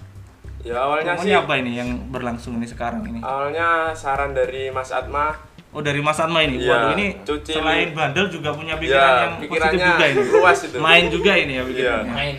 Ya 0.62 0.78
awalnya 0.78 1.12
sih 1.14 1.28
Promonya 1.28 1.38
apa 1.40 1.54
ini 1.56 1.70
yang 1.74 1.90
berlangsung 2.08 2.54
ini 2.54 2.66
sekarang 2.66 3.02
ini? 3.04 3.18
awalnya 3.20 3.90
saran 3.92 4.30
dari 4.32 4.68
Mas 4.68 4.90
Atma 4.90 5.34
Oh, 5.70 5.80
dari 5.80 5.98
Mas 5.98 6.20
Atma 6.20 6.44
ini. 6.44 6.60
Iya, 6.60 6.68
Waduh, 6.68 6.90
ini 6.92 7.06
cuci 7.24 7.52
selain 7.54 7.88
li- 7.88 7.96
bandel 7.96 8.28
juga 8.28 8.52
punya 8.52 8.76
pikiran 8.76 8.92
ya 8.92 9.16
yang 9.18 9.32
positif 9.32 9.48
pikirannya 9.48 9.86
juga 9.88 10.04
ini. 10.04 10.20
luas 10.30 10.58
itu 10.60 10.76
Main 10.78 11.04
juga 11.08 11.32
ini 11.34 11.48
ya 11.48 11.56
Iya. 11.56 11.64
pikirannya. 11.64 12.12
Main. 12.12 12.34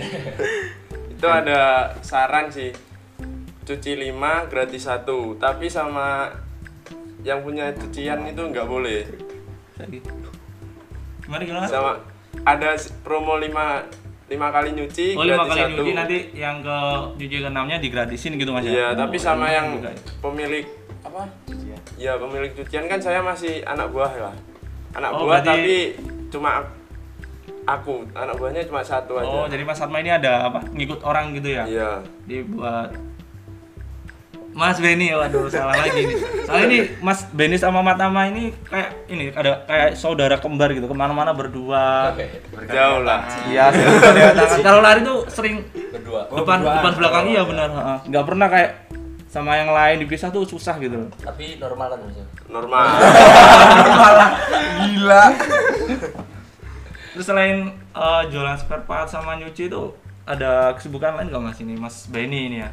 itu 1.14 1.28
ada 1.28 1.62
saran 2.00 2.46
sih 2.48 2.70
cuci 3.64 3.92
5 4.06 4.14
gratis 4.46 4.84
satu 4.84 5.34
tapi 5.36 5.66
sama 5.66 6.30
yang 7.22 7.42
punya 7.42 7.74
cucian 7.74 8.22
itu 8.24 8.38
nggak 8.44 8.68
boleh 8.68 9.02
Gimana 11.20 11.42
gimana? 11.42 11.66
sama 11.66 11.98
ada 12.44 12.76
promo 13.02 13.40
5 13.40 13.50
lima 14.26 14.48
kali 14.50 14.70
nyuci 14.72 15.08
Oh, 15.14 15.22
lima 15.22 15.44
kali 15.44 15.60
satu 15.62 15.74
nyuci 15.78 15.92
nanti 15.94 16.18
yang 16.34 16.60
ke 16.60 16.78
nyuci 17.16 17.36
ke 17.38 17.48
enamnya 17.48 17.78
digratisin 17.78 18.34
gitu, 18.34 18.50
Mas 18.50 18.64
ya? 18.64 18.72
iya 18.72 18.88
tapi 18.94 19.16
Oh, 19.16 19.22
sama 19.22 19.46
enak 19.46 19.54
yang 19.54 19.66
juga 19.74 19.90
ya. 19.90 20.02
pemilik 20.20 20.66
apa 21.04 21.22
ya 21.96 22.14
pemilik 22.16 22.52
cucian 22.54 22.86
kan 22.86 22.98
saya 22.98 23.20
masih 23.20 23.60
anak 23.64 23.88
buah 23.90 24.12
lah 24.16 24.36
anak 24.94 25.10
Oh, 25.12 25.20
buah 25.22 25.40
berarti- 25.40 25.50
tapi 25.50 25.76
cuma 26.30 26.50
ak- 26.58 26.76
aku 27.66 27.94
anak 28.12 28.36
buahnya 28.36 28.64
cuma 28.64 28.82
satu 28.82 29.16
aja 29.16 29.28
Oh, 29.28 29.46
jadi 29.46 29.62
Mas 29.62 29.78
Atma 29.78 29.98
ini 29.98 30.10
ada 30.10 30.48
apa? 30.48 30.60
Ngikut 30.68 31.00
orang 31.02 31.32
gitu 31.34 31.50
ya? 31.50 31.64
iya 31.64 31.92
dibuat 32.24 32.92
Mas 34.52 34.78
Benny, 34.78 35.10
waduh 35.10 35.50
salah 35.50 35.74
lagi 35.74 36.06
nih. 36.06 36.18
Soalnya 36.46 36.66
ini 36.68 36.80
Mas 37.00 37.26
Benny 37.28 37.58
sama 37.58 37.82
Matama 37.82 38.30
ini 38.30 38.54
kayak 38.64 38.93
ini 39.14 39.26
ada 39.30 39.64
kayak 39.64 39.94
saudara 39.94 40.36
kembar 40.36 40.70
gitu 40.70 40.84
ke 40.84 40.94
mana-mana 40.94 41.32
berdua. 41.32 42.12
jauh 42.66 43.02
lah 43.02 43.24
Iya. 43.46 43.70
Kalau 44.66 44.80
lari 44.80 45.02
tuh 45.02 45.24
sering 45.28 45.62
Berdua. 45.90 46.26
depan 46.28 46.60
depan 46.60 46.92
belakang 46.94 47.26
iya 47.28 47.42
benar. 47.42 47.70
heeh. 47.70 47.98
Nggak 48.08 48.26
pernah 48.26 48.48
kayak 48.48 48.72
sama 49.26 49.56
yang 49.56 49.70
lain 49.70 49.98
dipisah 50.00 50.30
tuh 50.30 50.44
susah 50.44 50.78
gitu. 50.78 51.10
Tapi 51.18 51.58
normal 51.58 51.90
kan 51.90 52.00
Mas? 52.02 52.16
ya? 52.16 52.26
normal 52.54 52.86
Gila. 54.80 55.24
Terus 57.14 57.26
selain 57.26 57.58
eh, 57.74 58.22
jualan 58.28 58.56
spare 58.56 58.84
part 58.84 59.06
sama 59.06 59.36
nyuci 59.36 59.68
itu 59.68 59.84
ada 60.24 60.74
kesibukan 60.74 61.14
lain 61.16 61.30
nggak 61.30 61.44
Mas 61.44 61.60
ini 61.60 61.74
Mas 61.76 61.96
Benny 62.08 62.48
ini 62.48 62.58
ya? 62.60 62.72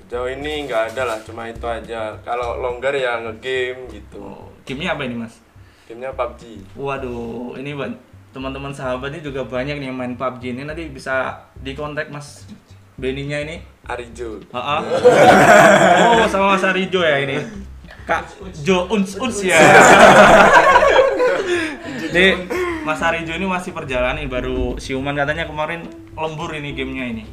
sejauh 0.00 0.24
ini 0.26 0.64
nggak 0.64 0.82
ada 0.88 1.02
lah 1.04 1.18
cuma 1.20 1.44
itu 1.44 1.60
aja 1.62 2.16
kalau 2.18 2.56
longgar 2.56 2.96
ya 2.96 3.20
ngegame 3.20 3.92
gitu 3.92 4.16
Oh, 4.18 4.48
gamenya 4.64 4.96
apa 4.96 5.04
ini 5.04 5.20
Mas? 5.20 5.36
Gamenya 5.88 6.12
PUBG 6.12 6.42
Waduh, 6.76 7.56
ini 7.56 7.72
teman-teman 8.28 8.68
sahabatnya 8.76 9.24
juga 9.24 9.40
banyak 9.48 9.80
nih 9.80 9.88
yang 9.88 9.96
main 9.96 10.12
PUBG 10.12 10.52
ini 10.52 10.68
nanti 10.68 10.84
bisa 10.92 11.48
dikontak 11.64 12.12
Mas 12.12 12.44
Beninya 12.98 13.38
ini. 13.38 13.62
Arijo 13.86 14.42
Oh, 14.52 16.26
sama 16.26 16.58
Mas 16.58 16.66
Arijo 16.66 16.98
ya 16.98 17.22
ini. 17.22 17.38
Kak 18.02 18.26
Jo 18.66 18.90
Uns 18.90 19.14
Uns 19.16 19.38
ya. 19.46 19.54
Jadi 22.02 22.42
Mas 22.82 22.98
Arijo 22.98 23.38
ini 23.38 23.46
masih 23.46 23.70
perjalanan 23.70 24.26
baru 24.26 24.74
siuman 24.82 25.14
katanya 25.14 25.46
kemarin 25.46 25.86
lembur 26.18 26.50
ini 26.58 26.74
gamenya 26.74 27.04
ini. 27.06 27.24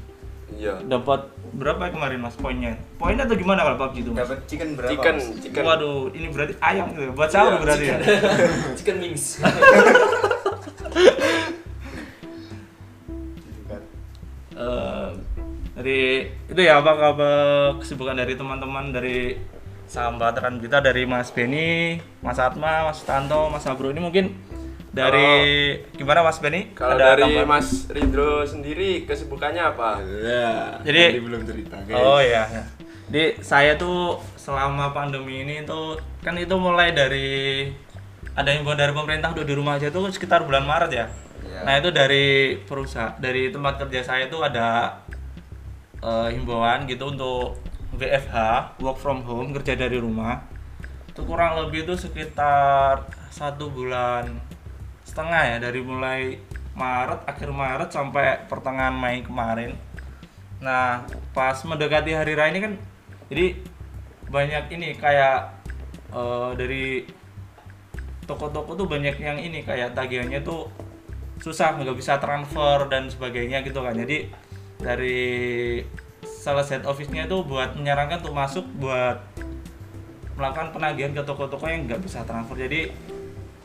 Iya 0.54 0.78
Dapat 0.86 1.34
berapa 1.56 1.90
kemarin 1.90 2.20
Mas 2.22 2.38
poinnya? 2.38 2.78
Poinnya 3.02 3.25
atau 3.25 3.34
gimana 3.34 3.64
kalau 3.64 3.78
PUBG 3.82 3.96
itu? 4.06 4.12
Dapat 4.14 4.40
chicken 4.46 4.70
berapa? 4.78 4.92
chicken 4.94 5.16
Mas? 5.18 5.28
chicken 5.42 5.64
Waduh, 5.66 6.12
ini 6.14 6.28
berarti 6.30 6.54
ayam 6.62 6.86
gitu. 6.94 7.02
ya? 7.02 7.12
Buat 7.16 7.30
sahur 7.32 7.52
Iya, 7.56 7.60
berarti 7.64 7.86
ya. 7.88 7.98
Chicken 8.78 8.98
wings. 9.02 9.25
Eh, 14.56 15.10
dari 15.75 16.32
itu 16.48 16.62
ya 16.64 16.80
apa 16.80 16.92
kabar 16.96 17.75
kesibukan 17.84 18.16
dari 18.16 18.40
teman-teman 18.40 18.96
dari 18.96 19.36
sahabatan 19.86 20.64
kita 20.64 20.80
dari 20.80 21.04
Mas 21.04 21.30
Beni, 21.36 22.00
Mas 22.24 22.40
Atma, 22.40 22.88
Mas 22.88 23.04
Tanto, 23.04 23.52
Mas 23.52 23.68
Abro 23.68 23.92
ini 23.92 24.00
mungkin 24.00 24.32
dari 24.96 25.32
gimana 25.92 26.24
Mas 26.24 26.40
Beni? 26.40 26.72
kalau 26.72 26.96
Ada 26.96 27.04
dari 27.14 27.36
tambahan? 27.36 27.48
Mas 27.52 27.68
Ridro 27.88 28.42
sendiri 28.42 29.04
kesibukannya 29.04 29.60
apa 29.62 30.00
Ya, 30.02 30.80
Jadi- 30.82 31.12
tadi 31.12 31.22
belum 31.22 31.42
cerita, 31.44 31.75
guys. 31.84 31.94
Oh 31.94 32.18
iya. 32.18 32.48
ya. 32.48 32.64
Jadi 33.06 33.24
saya 33.40 33.75
tuh 33.75 34.18
selama 34.34 34.90
pandemi 34.90 35.44
ini 35.44 35.62
tuh 35.62 35.94
kan 36.20 36.34
itu 36.34 36.56
mulai 36.56 36.90
dari 36.90 37.70
ada 38.34 38.50
himbauan 38.50 38.75
dari 38.75 38.92
pemerintah 38.92 39.30
udah 39.32 39.46
di 39.46 39.54
rumah 39.54 39.78
aja 39.78 39.88
tuh 39.88 40.10
sekitar 40.10 40.42
bulan 40.42 40.64
Maret 40.64 40.92
ya. 40.92 41.06
Iya. 41.46 41.60
Nah 41.62 41.74
itu 41.78 41.90
dari 41.92 42.25
perusahaan 42.60 43.14
dari 43.16 43.48
tempat 43.48 43.78
kerja 43.78 44.02
saya 44.02 44.25
tuh 44.25 44.42
ada 44.42 44.98
eh, 46.00 46.30
himbauan 46.32 46.84
gitu 46.86 47.12
untuk 47.12 47.60
WFH 47.94 48.36
work 48.80 48.98
from 48.98 49.22
home 49.22 49.54
kerja 49.54 49.75
dari 49.75 49.96
rumah. 49.96 50.42
Itu 51.08 51.24
kurang 51.24 51.62
lebih 51.62 51.86
itu 51.86 51.96
sekitar 51.96 53.06
satu 53.30 53.70
bulan 53.70 54.34
setengah 55.16 55.56
ya 55.56 55.58
dari 55.64 55.80
mulai 55.80 56.36
Maret 56.76 57.24
akhir 57.24 57.56
Maret 57.56 57.90
sampai 57.96 58.44
pertengahan 58.52 58.92
Mei 58.92 59.24
kemarin 59.24 59.80
Nah, 60.64 61.04
pas 61.36 61.58
mendekati 61.68 62.16
hari 62.16 62.34
raya 62.38 62.50
ini 62.50 62.60
kan 62.64 62.74
jadi 63.28 63.46
banyak 64.30 64.64
ini 64.74 64.90
kayak 64.96 65.62
eh, 66.14 66.50
dari 66.56 66.86
toko-toko 68.26 68.74
tuh 68.74 68.88
banyak 68.90 69.18
yang 69.22 69.38
ini 69.38 69.62
kayak 69.62 69.94
tagihannya 69.94 70.42
tuh 70.42 70.70
susah 71.38 71.76
nggak 71.78 71.98
bisa 72.00 72.18
transfer 72.18 72.88
dan 72.88 73.12
sebagainya 73.12 73.62
gitu 73.62 73.84
kan. 73.84 73.94
Jadi 73.94 74.32
dari 74.80 75.28
salah 76.26 76.66
set 76.66 76.86
office-nya 76.86 77.30
itu 77.30 77.42
buat 77.46 77.78
menyarankan 77.78 78.26
untuk 78.26 78.34
masuk 78.38 78.66
buat 78.82 79.22
melakukan 80.36 80.74
penagihan 80.76 81.12
ke 81.14 81.22
toko-toko 81.22 81.70
yang 81.70 81.86
nggak 81.86 82.02
bisa 82.02 82.26
transfer. 82.26 82.58
Jadi 82.58 82.90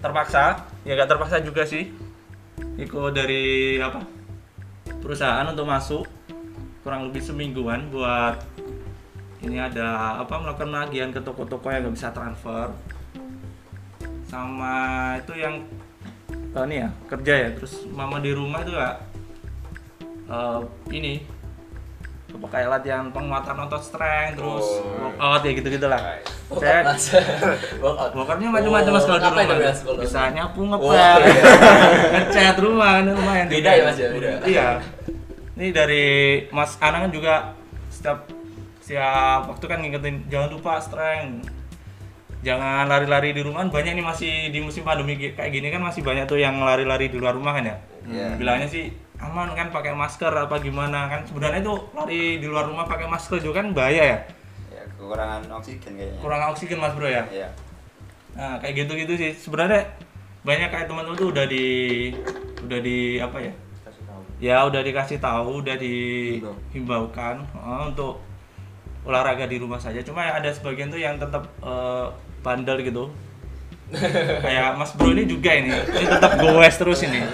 terpaksa, 0.00 0.64
ya 0.82 0.96
nggak 0.96 1.10
terpaksa 1.16 1.44
juga 1.44 1.62
sih. 1.68 1.92
Ikut 2.80 3.12
dari 3.12 3.76
apa 3.80 4.00
perusahaan 5.00 5.44
untuk 5.48 5.68
masuk 5.68 6.04
kurang 6.80 7.08
lebih 7.08 7.20
semingguan 7.20 7.92
buat 7.92 8.40
ini 9.40 9.56
ada 9.56 10.20
apa 10.20 10.36
melakukan 10.36 10.68
penagihan 10.68 11.10
ke 11.12 11.20
toko-toko 11.20 11.72
yang 11.72 11.84
nggak 11.88 11.96
bisa 11.96 12.08
transfer. 12.12 12.68
Sama 14.28 14.74
itu 15.20 15.32
yang 15.36 15.64
eh, 16.56 16.64
ini 16.68 16.76
ya 16.84 16.88
kerja 17.08 17.34
ya. 17.36 17.48
Terus 17.56 17.84
mama 17.92 18.20
di 18.20 18.32
rumah 18.32 18.60
itu 18.64 18.72
ya 18.76 18.90
eh, 20.28 20.60
ini 20.92 21.39
kayak 22.30 22.68
latihan 22.70 23.04
penguatan 23.08 23.56
otot 23.60 23.80
strength 23.80 24.36
terus 24.36 24.66
Oh. 24.78 25.10
workout 25.10 25.42
ya 25.42 25.50
gitu 25.52 25.68
gitulah 25.68 26.00
saya 26.52 26.80
Workout. 27.82 28.10
workoutnya 28.12 28.48
macam-macam 28.48 28.90
mas 28.92 29.04
kalau 29.04 29.18
di 29.18 29.24
Oh, 29.24 29.32
itu, 29.32 29.54
rumah 29.82 29.98
bisa 29.98 30.20
nyapu 30.30 30.60
Oh, 30.60 30.66
ngepel 30.68 30.92
iya. 30.92 31.42
ngecat 32.16 32.56
rumah 32.58 32.90
kan 32.92 33.04
lumayan 33.08 33.46
Beda 33.46 33.70
ya, 33.70 33.82
Mas, 33.84 33.96
ya? 33.96 34.08
Beda. 34.08 34.30
iya 34.44 34.68
ini 35.54 35.68
dari 35.70 36.06
Mas 36.48 36.78
Anang 36.78 37.04
kan 37.04 37.12
juga 37.12 37.34
setiap 37.88 38.18
setiap 38.80 39.46
waktu 39.46 39.64
kan 39.64 39.78
ngingetin 39.78 40.26
jangan 40.26 40.50
lupa 40.50 40.78
strength 40.78 41.46
jangan 42.40 42.86
lari-lari 42.86 43.30
di 43.30 43.40
rumah 43.40 43.60
kan 43.60 43.70
banyak 43.70 43.92
nih 43.92 44.02
masih 44.02 44.32
di 44.48 44.58
musim 44.58 44.80
pandemi 44.80 45.12
kayak 45.28 45.50
gini 45.50 45.68
kan 45.68 45.78
masih 45.78 46.00
banyak 46.00 46.24
tuh 46.24 46.36
yang 46.36 46.56
lari-lari 46.58 47.06
di 47.06 47.16
luar 47.16 47.32
rumah 47.32 47.52
kan 47.52 47.66
ya 47.66 47.76
Iya. 48.02 48.28
bilangnya 48.34 48.66
sih 48.66 48.88
aman 49.20 49.52
kan 49.52 49.68
pakai 49.68 49.92
masker 49.92 50.32
apa 50.32 50.56
gimana 50.58 51.06
kan 51.06 51.20
sebenarnya 51.22 51.60
tuh 51.60 51.92
lari 51.92 52.36
di 52.36 52.46
luar 52.46 52.64
rumah 52.64 52.84
pakai 52.84 53.04
masker 53.04 53.38
juga 53.38 53.60
kan 53.60 53.70
bahaya 53.70 54.02
ya 54.06 54.18
Ya 54.70 54.82
kekurangan 54.88 55.44
oksigen 55.52 55.92
kayaknya. 55.92 56.18
kurang 56.18 56.40
oksigen 56.48 56.78
mas 56.78 56.92
bro 56.92 57.04
ya 57.04 57.24
Iya. 57.28 57.48
Nah, 58.30 58.56
kayak 58.56 58.74
gitu-gitu 58.78 59.12
sih. 59.14 59.32
Sebenarnya 59.34 59.90
banyak 60.40 60.70
kayak 60.70 60.86
teman-teman 60.86 61.18
tuh 61.18 61.28
udah 61.28 61.44
di 61.44 61.66
udah 62.62 62.78
di 62.78 63.18
apa 63.18 63.36
ya? 63.38 63.52
Ya 64.40 64.56
udah 64.64 64.80
dikasih 64.80 65.18
tahu, 65.18 65.60
udah 65.60 65.76
dihimbaukan 65.76 67.34
eh, 67.42 67.82
untuk 67.86 68.22
olahraga 69.02 69.44
di 69.44 69.58
rumah 69.58 69.76
saja. 69.76 70.00
Cuma 70.00 70.22
ya 70.22 70.38
ada 70.38 70.48
sebagian 70.48 70.88
tuh 70.88 70.96
yang 70.96 71.18
tetap 71.18 71.44
eh, 71.60 72.06
bandel 72.40 72.80
gitu. 72.80 73.10
kayak 74.40 74.78
Mas 74.78 74.94
Bro 74.94 75.10
ini 75.10 75.26
juga 75.26 75.50
ini. 75.50 75.74
Ini 75.74 76.06
tetap 76.08 76.38
goes 76.38 76.76
terus 76.78 77.02
ini. 77.02 77.20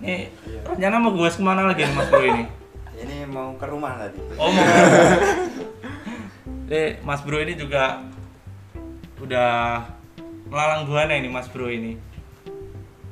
Ini 0.00 0.32
rencana 0.80 0.96
mau 0.96 1.12
goes 1.12 1.36
ke 1.36 1.44
mana 1.44 1.68
lagi 1.68 1.84
nih 1.84 1.92
Mas 1.92 2.08
Bro 2.08 2.24
ini? 2.24 2.48
Ini 3.04 3.28
mau 3.28 3.52
ke 3.52 3.68
rumah 3.68 4.00
tadi. 4.00 4.16
Oh 4.40 4.48
mau. 4.48 4.64
Jadi 6.72 6.96
Mas 7.04 7.20
Bro 7.20 7.36
ini 7.44 7.52
juga 7.52 8.00
udah 9.20 9.84
melalang 10.48 10.88
buana 10.88 11.12
ini 11.20 11.28
Mas 11.28 11.52
Bro 11.52 11.68
ini. 11.68 12.00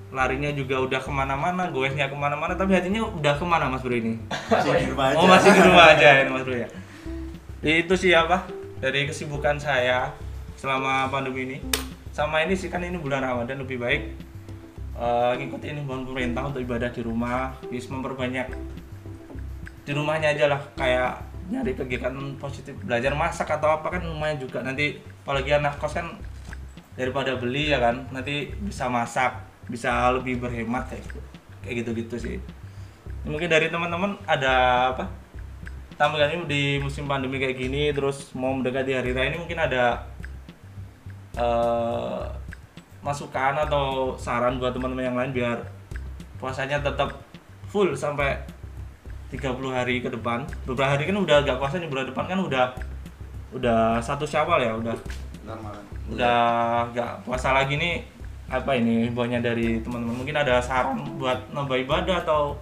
Larinya 0.09 0.49
juga 0.57 0.81
udah 0.81 0.97
ke 0.97 1.13
mana-mana, 1.13 1.69
goesnya 1.69 2.09
ke 2.09 2.17
mana-mana, 2.17 2.57
tapi 2.57 2.73
hatinya 2.73 3.05
udah 3.05 3.37
ke 3.37 3.45
mana 3.45 3.69
Mas 3.69 3.85
Bro 3.85 4.01
ini? 4.01 4.17
Masih 4.49 4.73
di 4.73 4.89
rumah 4.89 5.13
aja. 5.13 5.17
Oh 5.21 5.29
masih 5.29 5.51
di 5.53 5.61
rumah 5.61 5.85
aja 5.93 6.09
ini 6.25 6.31
Mas 6.33 6.45
Bro 6.49 6.57
ya. 6.57 6.69
Jadi 7.61 7.77
itu 7.85 7.95
sih 8.01 8.17
apa 8.17 8.49
dari 8.81 9.05
kesibukan 9.05 9.61
saya 9.61 10.17
selama 10.57 11.13
pandemi 11.13 11.45
ini. 11.45 11.59
Sama 12.17 12.41
ini 12.41 12.57
sih 12.57 12.73
kan 12.73 12.81
ini 12.81 12.97
bulan 12.97 13.21
Ramadan 13.21 13.61
lebih 13.61 13.77
baik 13.77 14.17
eh, 14.99 15.33
ngikutin 15.39 15.83
himbauan 15.83 16.05
pemerintah 16.05 16.43
untuk 16.51 16.61
ibadah 16.61 16.91
di 16.91 17.03
rumah, 17.07 17.55
bisa 17.71 17.95
memperbanyak 17.95 18.51
di 19.87 19.93
rumahnya 19.97 20.37
aja 20.37 20.45
lah 20.53 20.61
kayak 20.77 21.25
nyari 21.49 21.73
kegiatan 21.73 22.13
positif 22.37 22.77
belajar 22.85 23.17
masak 23.17 23.49
atau 23.49 23.81
apa 23.81 23.89
kan 23.89 24.05
lumayan 24.05 24.37
juga. 24.37 24.61
Nanti 24.61 25.01
apalagi 25.25 25.57
anak 25.57 25.81
kos 25.81 25.97
kan 25.97 26.19
daripada 26.99 27.39
beli 27.39 27.71
ya 27.73 27.79
kan 27.79 28.11
nanti 28.11 28.51
bisa 28.59 28.91
masak 28.91 29.39
bisa 29.71 30.11
lebih 30.11 30.43
berhemat 30.43 30.91
kayak 30.91 31.07
gitu 31.07 31.21
kayak 31.63 31.75
gitu 31.81 31.91
gitu 32.05 32.17
sih. 32.19 32.37
Mungkin 33.25 33.49
dari 33.49 33.71
teman-teman 33.73 34.19
ada 34.27 34.55
apa 34.93 35.05
ini 35.99 36.47
di 36.47 36.63
musim 36.79 37.11
pandemi 37.11 37.43
kayak 37.43 37.59
gini 37.59 37.91
terus 37.91 38.31
mau 38.39 38.55
mendekati 38.55 38.95
hari 38.95 39.11
raya 39.11 39.35
ini 39.35 39.39
mungkin 39.43 39.59
ada 39.59 40.07
eh, 41.35 42.25
masukan 43.03 43.55
atau 43.55 44.15
saran 44.19 44.59
buat 44.59 44.75
teman-teman 44.75 45.07
yang 45.07 45.19
lain 45.19 45.31
biar 45.31 45.59
puasanya 46.39 46.83
tetap 46.83 47.15
full 47.71 47.95
sampai 47.95 48.39
30 49.29 49.61
hari 49.69 50.01
ke 50.01 50.09
depan. 50.09 50.49
Beberapa 50.65 50.97
hari 50.97 51.05
kan 51.05 51.19
udah 51.21 51.45
agak 51.45 51.61
puasa 51.61 51.77
nih 51.77 51.91
bulan 51.91 52.09
depan 52.09 52.25
kan 52.25 52.41
udah 52.41 52.67
udah 53.53 54.01
satu 54.01 54.25
syawal 54.25 54.61
ya 54.61 54.73
udah. 54.77 54.97
Normal. 55.49 55.77
udah 56.09 56.41
nggak 56.93 57.13
puasa 57.25 57.57
lagi 57.57 57.77
nih 57.81 58.05
apa 58.49 58.77
ini 58.77 59.09
himbauannya 59.09 59.41
dari 59.45 59.81
teman-teman. 59.85 60.17
Mungkin 60.25 60.37
ada 60.37 60.61
saran 60.61 61.05
buat 61.21 61.53
nambah 61.53 61.77
ibadah 61.85 62.25
atau 62.25 62.57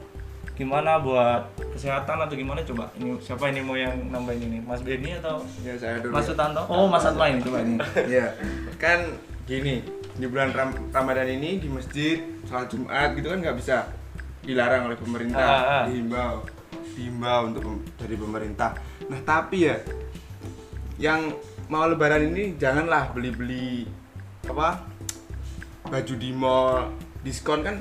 gimana 0.59 0.99
buat 0.99 1.47
kesehatan 1.71 2.27
atau 2.27 2.35
gimana? 2.35 2.63
Coba 2.67 2.91
ini 2.99 3.15
siapa 3.23 3.51
ini 3.55 3.63
mau 3.63 3.79
yang 3.79 3.95
nambahin 4.11 4.51
ini? 4.51 4.59
Mas 4.67 4.83
Benny 4.83 5.15
atau 5.15 5.43
Ya 5.63 5.79
saya 5.79 6.03
dulu. 6.03 6.15
Mas 6.15 6.27
ya. 6.27 6.35
Sutanto? 6.35 6.63
Oh 6.67 6.91
Mas 6.91 7.07
Atma 7.07 7.31
ini 7.31 7.39
coba 7.43 7.63
ini. 7.63 7.79
Ya 8.19 8.27
kan 8.83 9.15
gini 9.47 9.79
di 10.17 10.27
bulan 10.27 10.49
Ram 10.51 10.71
Ramadan 10.89 11.29
ini 11.29 11.59
di 11.59 11.69
masjid 11.69 12.17
sholat 12.43 12.67
Jumat 12.67 13.13
gitu 13.13 13.29
kan 13.29 13.39
nggak 13.39 13.57
bisa 13.57 13.77
dilarang 14.41 14.87
oleh 14.87 14.97
pemerintah 14.97 15.43
Ah, 15.43 15.61
ah. 15.61 15.85
dihimbau 15.85 16.41
dihimbau 16.93 17.41
untuk 17.47 17.63
pem- 17.63 17.85
dari 17.97 18.17
pemerintah 18.17 18.71
nah 19.07 19.21
tapi 19.23 19.57
ya 19.65 19.77
yang 20.97 21.35
mau 21.67 21.85
lebaran 21.85 22.25
ini 22.27 22.57
janganlah 22.57 23.11
beli-beli 23.11 23.85
apa 24.45 24.81
baju 25.85 26.15
di 26.15 26.31
mall 26.31 26.89
diskon 27.21 27.61
kan 27.61 27.77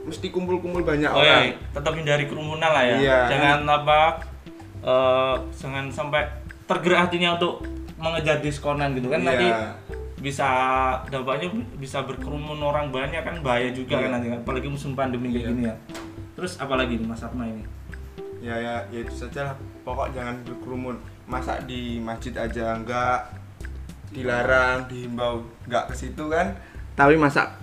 mesti 0.00 0.28
kumpul-kumpul 0.28 0.80
banyak 0.82 1.08
oh 1.08 1.18
orang 1.18 1.42
ya 1.50 1.56
tetap 1.72 1.92
hindari 1.92 2.24
kerumunan 2.24 2.70
lah 2.70 2.84
ya 2.84 2.96
Iya. 2.96 3.18
jangan 3.28 3.58
apa 3.66 4.00
eh, 4.80 5.34
jangan 5.52 5.84
sampai 5.88 6.22
tergerak 6.64 7.08
hatinya 7.08 7.34
untuk 7.34 7.66
mengejar 7.96 8.38
diskonan 8.38 8.94
gitu 8.94 9.08
kan 9.08 9.18
Iya. 9.18 9.26
nanti 9.26 9.46
bisa 10.20 10.48
dampaknya 11.08 11.48
bisa 11.74 12.04
berkerumun 12.04 12.60
orang 12.60 12.88
banyak 12.88 13.20
kan 13.20 13.40
bahaya 13.40 13.72
juga 13.72 13.96
Iya. 13.96 14.02
kan 14.04 14.10
nanti 14.12 14.26
kan 14.28 14.38
apalagi 14.38 14.68
musim 14.68 14.92
pandemi 14.92 15.32
kayak 15.32 15.40
Iya. 15.40 15.50
gini 15.50 15.62
ya. 15.64 15.74
Terus 16.32 16.52
apalagi 16.56 16.94
nih 16.94 17.08
Mas 17.08 17.20
Atma 17.20 17.44
ini? 17.44 17.64
Ya 18.38 18.54
ya 18.54 18.74
ya 18.86 18.98
itu 18.98 19.12
saja 19.14 19.40
lah. 19.46 19.56
Pokok 19.80 20.12
jangan 20.12 20.36
berkerumun. 20.42 20.96
Masa 21.24 21.60
di 21.60 21.96
masjid 21.98 22.32
aja 22.32 22.72
enggak. 22.74 23.32
Dilarang 24.08 24.84
dihimbau. 24.86 25.44
Enggak 25.64 25.88
ke 25.88 25.94
situ 25.96 26.24
kan. 26.26 26.56
Tapi 26.92 27.14
masa 27.14 27.56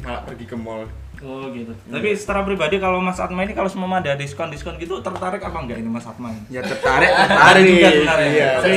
malah 0.00 0.22
pergi 0.24 0.44
ke 0.44 0.54
mall. 0.54 0.86
Oh 1.22 1.46
gitu. 1.48 1.70
Tapi 1.86 2.08
secara 2.12 2.42
pribadi 2.42 2.78
kalau 2.78 2.98
Mas 2.98 3.14
Atma 3.16 3.42
ini 3.42 3.54
kalau 3.54 3.70
semua 3.70 3.86
ada 3.96 4.14
diskon 4.14 4.50
diskon 4.50 4.74
gitu 4.74 4.98
tertarik 5.00 5.38
apa 5.38 5.54
enggak 5.56 5.78
ini 5.78 5.86
Mas 5.86 6.02
Atma 6.02 6.30
ini? 6.30 6.42
Ya 6.50 6.58
tertarik 6.60 7.06
tertarik 7.06 7.62
juga 7.64 7.88
sebenarnya. 7.88 8.26
Iya. 8.28 8.50
Tapi 8.58 8.76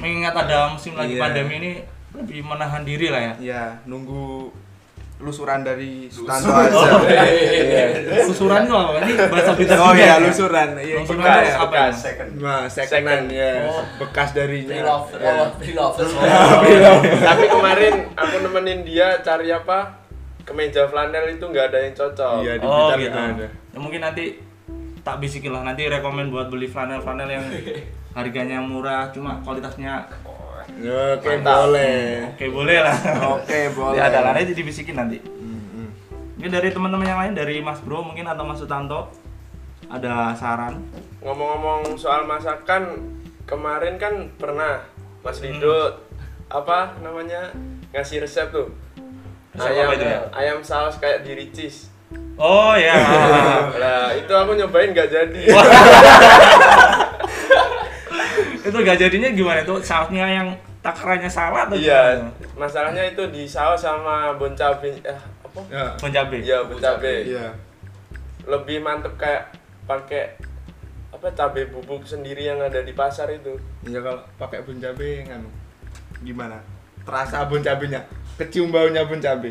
mengingat 0.00 0.34
ada 0.36 0.56
musim 0.68 0.94
lagi 0.94 1.14
Iya. 1.14 1.22
pandemi 1.22 1.54
ini 1.56 1.72
lebih 2.12 2.40
menahan 2.40 2.82
diri 2.82 3.08
lah 3.08 3.20
ya 3.22 3.34
ya 3.38 3.62
nunggu 3.84 4.52
lusuran 5.18 5.62
dari 5.62 6.10
Sutanto 6.10 6.50
Oh, 6.50 6.58
aja 6.58 7.22
iya. 7.24 8.26
Lusuran 8.26 8.66
itu 8.66 8.74
apa? 8.74 8.98
Ini 9.00 9.14
bahasa 9.30 9.54
Blitar 9.54 9.78
oh 9.78 9.86
juga 9.88 10.02
ya 10.02 10.06
ya? 10.08 10.14
lusuran 10.18 10.68
iya 10.76 10.96
Lusuran 10.98 11.22
bekas 11.22 11.54
apa 11.54 11.74
ya? 11.74 11.86
second. 11.94 12.30
nah 12.36 12.60
second 12.66 13.24
ya 13.30 13.52
Oh. 13.64 13.82
bekas 13.98 14.28
darinya 14.32 14.74
Pre-love, 14.74 15.06
Ya. 15.14 15.32
oh, 15.32 15.48
pre-love. 15.54 15.94
Tapi 17.30 17.44
kemarin 17.46 17.94
aku 18.12 18.34
nemenin 18.40 18.78
dia 18.82 19.14
cari 19.20 19.48
apa? 19.48 20.02
Kemeja 20.42 20.90
flanel 20.90 21.30
itu 21.30 21.44
nggak 21.44 21.70
ada 21.70 21.78
yang 21.80 21.94
cocok. 21.94 22.36
iya 22.42 22.52
di 22.58 22.66
Oh 22.66 22.90
gitu. 22.92 23.14
ada 23.14 23.46
Ya, 23.46 23.78
mungkin 23.78 24.02
nanti 24.02 24.42
tak 25.00 25.22
bisikin 25.22 25.50
lah 25.50 25.62
nanti 25.62 25.86
rekomend 25.86 26.28
buat 26.28 26.46
beli 26.46 26.66
flanel-flanel 26.66 27.30
yang 27.30 27.46
harganya 28.18 28.58
murah 28.58 29.06
cuma 29.08 29.38
kualitasnya 29.40 30.02
oke 30.68 31.26
Mantap. 31.26 31.54
boleh 31.64 32.00
oke 32.30 32.44
boleh 32.48 32.78
lah. 32.80 32.96
oke 33.34 33.58
boleh 33.78 33.96
Ya, 33.96 34.08
ada 34.08 34.18
lah 34.20 34.32
nanti 34.34 34.52
dibisikin 34.52 34.94
nanti. 34.94 35.18
Hmm, 35.18 35.62
hmm. 35.68 35.88
Mungkin 36.36 36.50
dari 36.50 36.68
teman-teman 36.70 37.06
yang 37.06 37.20
lain 37.20 37.32
dari 37.32 37.56
Mas 37.58 37.80
Bro 37.80 38.02
mungkin 38.02 38.24
atau 38.24 38.42
Mas 38.42 38.58
Sutanto 38.58 39.10
ada 39.86 40.32
saran? 40.32 40.80
Ngomong-ngomong 41.20 41.94
soal 41.94 42.24
masakan, 42.24 42.98
kemarin 43.44 43.94
kan 43.96 44.32
pernah 44.34 44.82
Mas 45.20 45.38
Lido 45.38 46.00
apa 46.48 46.96
namanya 46.98 47.52
ngasih 47.90 48.20
resep 48.20 48.48
tuh 48.48 48.68
Resep 49.52 49.68
ayam 49.68 49.84
apa 49.84 49.94
itu 49.94 50.04
ya? 50.04 50.20
ayam 50.32 50.58
saus 50.60 50.96
kayak 50.96 51.22
di 51.22 51.36
Ricis. 51.36 51.92
Oh 52.34 52.72
ya. 52.80 52.96
Nah, 53.70 54.12
itu 54.12 54.28
aku 54.28 54.52
nyobain 54.52 54.90
nggak 54.90 55.08
jadi. 55.08 55.42
itu 58.62 58.76
gak 58.78 58.98
jadinya 58.98 59.28
gimana 59.30 59.60
tuh 59.62 59.82
sausnya 59.82 60.26
yang 60.26 60.48
takarannya 60.78 61.30
salah 61.30 61.66
atau 61.66 61.74
Iya, 61.74 62.18
gimana? 62.18 62.30
masalahnya 62.58 63.02
itu 63.06 63.22
di 63.30 63.42
saus 63.46 63.82
sama 63.82 64.34
bon 64.34 64.54
cabe 64.54 64.94
eh, 65.02 65.18
apa? 65.42 65.60
Ya. 65.70 65.86
Bon 65.98 66.10
cabe. 66.10 66.38
Iya, 66.42 66.58
bon 66.66 66.78
cabe. 66.78 67.14
Iya. 67.26 67.46
Lebih 68.46 68.82
mantep 68.82 69.14
kayak 69.14 69.50
pakai 69.86 70.34
apa 71.12 71.28
cabe 71.34 71.70
bubuk 71.70 72.02
sendiri 72.02 72.46
yang 72.46 72.58
ada 72.58 72.82
di 72.82 72.90
pasar 72.90 73.30
itu. 73.30 73.54
Iya 73.86 74.02
kalau 74.02 74.22
pakai 74.38 74.62
bun 74.62 74.78
cabe 74.78 75.22
nganu. 75.26 75.50
Gimana? 76.22 76.58
Terasa 77.02 77.46
bun 77.46 77.62
cabenya, 77.62 77.98
kecium 78.38 78.70
baunya 78.70 79.02
bun 79.02 79.18
cabe. 79.18 79.50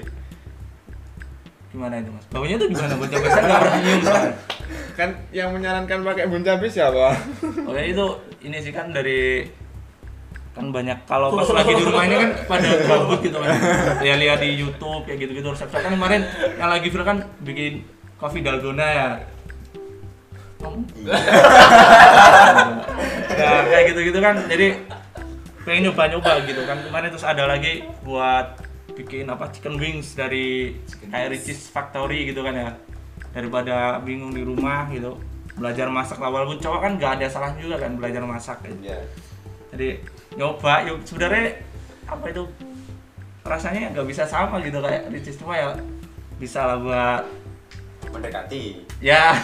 Gimana 1.71 1.99
itu 1.99 2.11
mas? 2.11 2.25
Baunya 2.27 2.55
tuh 2.55 2.67
gimana 2.67 2.95
bon 2.95 3.07
cabe? 3.07 3.27
Saya 3.27 3.43
nggak 3.43 3.59
pernah 3.63 3.79
nyium. 3.79 4.01
Kan 4.91 5.09
yang 5.31 5.49
menyarankan 5.55 5.99
pakai 6.03 6.25
bun 6.27 6.43
cabe 6.43 6.67
siapa? 6.67 7.15
Oke 7.63 7.81
itu 7.87 8.05
ini 8.41 8.57
sih 8.61 8.73
kan 8.73 8.89
dari 8.89 9.45
kan 10.51 10.67
banyak 10.67 11.07
kalau 11.07 11.31
pas 11.31 11.47
lagi 11.55 11.79
di 11.79 11.83
rumah 11.87 12.03
ini 12.03 12.15
kan 12.19 12.31
pada 12.43 12.69
gabut 12.83 13.19
gitu 13.23 13.39
kan. 13.39 13.55
Ya 14.07 14.19
lihat 14.19 14.43
di 14.43 14.59
YouTube 14.59 15.07
kayak 15.07 15.23
gitu-gitu 15.23 15.47
resep 15.47 15.71
kan 15.71 15.95
kemarin 15.95 16.27
yang 16.59 16.67
lagi 16.67 16.91
viral 16.91 17.07
kan 17.07 17.17
bikin 17.39 17.87
coffee 18.19 18.43
dalgona 18.43 18.87
ya. 18.91 19.09
Ya 23.31 23.51
kayak 23.63 23.83
gitu-gitu 23.95 24.19
kan. 24.19 24.35
Jadi 24.51 24.67
pengen 25.63 25.81
nyoba-nyoba 25.87 26.43
gitu 26.43 26.61
kan. 26.67 26.83
Kemarin 26.83 27.07
terus 27.15 27.23
ada 27.23 27.47
lagi 27.47 27.87
buat 28.03 28.59
bikin 28.91 29.31
apa 29.31 29.55
chicken 29.55 29.79
wings 29.79 30.19
dari 30.19 30.75
kayak 30.99 31.31
Ricis 31.31 31.71
Factory 31.71 32.27
gitu 32.27 32.43
kan 32.43 32.53
ya. 32.59 32.69
Daripada 33.31 34.03
bingung 34.03 34.35
di 34.35 34.43
rumah 34.43 34.91
gitu 34.91 35.30
belajar 35.53 35.87
masak 35.87 36.17
lah 36.17 36.29
walaupun 36.29 36.57
cowok 36.57 36.79
kan 36.79 36.91
nggak 36.95 37.11
ada 37.15 37.27
salahnya 37.27 37.59
juga 37.59 37.77
kan 37.77 37.91
belajar 37.93 38.23
masak 38.23 38.57
gitu. 38.63 38.75
Iya. 38.83 38.99
jadi 39.69 39.89
nyoba 40.33 40.73
yuk 40.83 40.97
sebenarnya 41.01 41.59
apa 42.05 42.25
itu 42.27 42.43
rasanya 43.41 43.91
nggak 43.91 44.05
bisa 44.05 44.23
sama 44.23 44.59
gitu 44.59 44.79
kayak 44.79 45.07
Ricis 45.07 45.35
cuma 45.35 45.53
ya 45.53 45.75
bisa 46.37 46.63
lah 46.65 46.77
buat 46.77 47.23
Mendekati 48.09 48.83
ya 48.99 49.31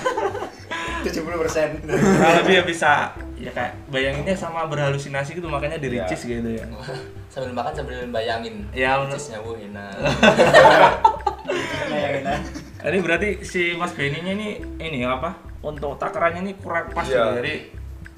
70%. 0.98 1.88
kurang 1.88 2.36
lebih 2.38 2.54
ya 2.54 2.64
bisa 2.64 2.92
ya 3.36 3.52
kayak 3.52 3.78
bayanginnya 3.88 4.34
sama 4.34 4.66
berhalusinasi 4.66 5.34
gitu 5.34 5.48
makanya 5.48 5.78
di 5.78 5.88
Iya. 5.90 6.04
Ricis 6.04 6.22
gitu 6.24 6.50
ya 6.52 6.66
sambil 7.32 7.54
makan 7.54 7.72
sambil 7.74 8.02
bayangin 8.10 8.66
Ya, 8.72 8.98
cheese-nya 9.06 9.40
wuh 9.40 9.56
enak 9.56 9.94
Nah, 11.88 12.10
enak. 12.18 12.40
Ini 12.84 12.98
berarti 13.00 13.30
si 13.42 13.74
Mas 13.74 13.92
Beninya 13.92 14.32
ini 14.32 14.50
ini 14.78 15.00
apa? 15.02 15.34
Untuk 15.68 16.00
takarannya 16.00 16.42
ini 16.42 16.54
kurang 16.56 16.88
pas 16.90 17.04
Iya. 17.04 17.12
gitu. 17.12 17.30
Jadi 17.44 17.54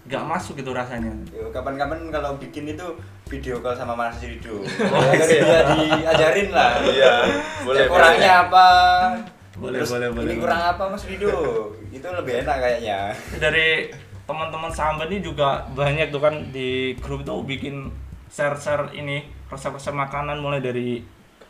nggak 0.05 0.23
masuk 0.25 0.53
gitu 0.57 0.71
rasanya. 0.71 1.13
Kapan-kapan 1.49 2.09
kalau 2.09 2.37
bikin 2.37 2.65
itu 2.67 2.87
video 3.25 3.57
call 3.59 3.73
sama 3.73 3.93
Mas 3.93 4.17
Rido. 4.19 4.61
Agar 4.65 5.25
dia 5.25 5.61
diajarin 5.69 6.49
lah. 6.49 6.71
Iya, 6.81 7.13
boleh. 7.61 7.77
Ya, 7.77 7.85
kurangnya 7.85 8.31
apa? 8.43 8.67
Boleh, 9.53 9.81
Terus 9.81 9.91
boleh, 9.91 10.07
boleh, 10.09 10.23
Ini 10.23 10.33
boleh. 10.33 10.41
kurang 10.41 10.61
apa 10.63 10.83
Mas 10.87 11.03
Rido? 11.05 11.33
Itu 11.89 12.07
lebih 12.07 12.33
enak 12.41 12.57
kayaknya. 12.57 12.99
Dari 13.43 13.89
teman-teman 14.23 14.69
sahabat 14.69 15.09
ini 15.09 15.21
juga 15.21 15.65
banyak 15.69 16.09
tuh 16.09 16.21
kan 16.21 16.33
di 16.49 16.93
grup 16.97 17.21
itu 17.21 17.33
bikin 17.43 17.75
share-share 18.29 18.93
ini 18.93 19.25
resep-resep 19.49 19.89
makanan 19.91 20.37
mulai 20.37 20.61
dari 20.61 21.01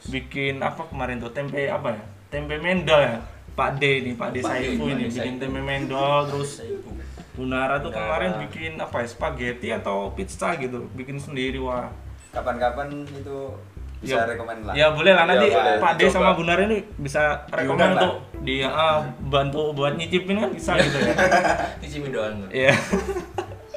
bikin 0.07 0.63
apa 0.63 0.88
kemarin 0.88 1.19
tuh 1.19 1.27
tempe 1.29 1.67
apa 1.67 1.91
ya? 1.91 2.03
Tempe 2.29 2.55
mendol 2.55 3.03
ya. 3.03 3.19
Pak 3.59 3.71
D 3.75 3.83
ini, 3.99 4.11
Pak 4.15 4.29
D 4.31 4.39
Saifu 4.39 4.87
ini 4.87 5.11
bikin 5.11 5.35
tempe 5.35 5.59
mendol 5.59 6.31
terus. 6.31 6.63
Bunara 7.35 7.83
tuh 7.83 7.91
Bunara. 7.91 7.99
kemarin 8.23 8.31
bikin 8.47 8.71
apa 8.79 9.03
ya? 9.03 9.07
Spaghetti 9.11 9.69
atau 9.75 10.15
pizza 10.15 10.55
gitu, 10.55 10.87
bikin 10.95 11.19
sendiri 11.19 11.59
wah. 11.59 11.91
Kapan-kapan 12.31 13.03
itu 13.03 13.51
bisa 13.99 14.15
Ya, 14.15 14.23
rekomend 14.23 14.63
lah. 14.63 14.73
Ya 14.75 14.87
boleh 14.95 15.11
lah 15.11 15.27
nanti 15.27 15.51
Ya, 15.51 15.75
Pak 15.75 15.99
D 15.99 16.07
sama 16.07 16.31
Bunar 16.39 16.55
ini 16.63 16.87
bisa 16.95 17.43
rekomend 17.51 17.99
untuk 17.99 18.15
dia 18.47 18.71
ah, 18.71 19.03
bantu 19.27 19.75
buat 19.75 19.99
nyicipin 19.99 20.39
kan 20.39 20.51
bisa 20.55 20.79
gitu 20.79 20.97
ya. 21.03 21.11
Dicimin 21.83 22.11
doang 22.15 22.47
Iya. 22.47 22.71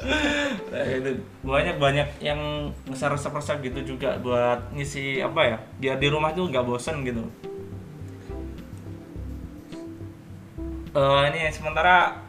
Nah, 0.03 0.83
itu 0.83 1.15
banyak 1.47 1.79
banyak 1.79 2.07
yang 2.19 2.67
nge 2.91 3.07
resep-resep 3.07 3.71
gitu 3.71 3.95
juga 3.95 4.19
buat 4.19 4.59
ngisi 4.75 5.23
apa 5.23 5.41
ya 5.47 5.57
biar 5.79 5.95
di 5.95 6.11
rumah 6.11 6.35
tuh 6.35 6.51
nggak 6.51 6.65
bosen 6.67 7.07
gitu. 7.07 7.23
Eh 10.93 11.23
ini 11.33 11.49
sementara 11.49 12.21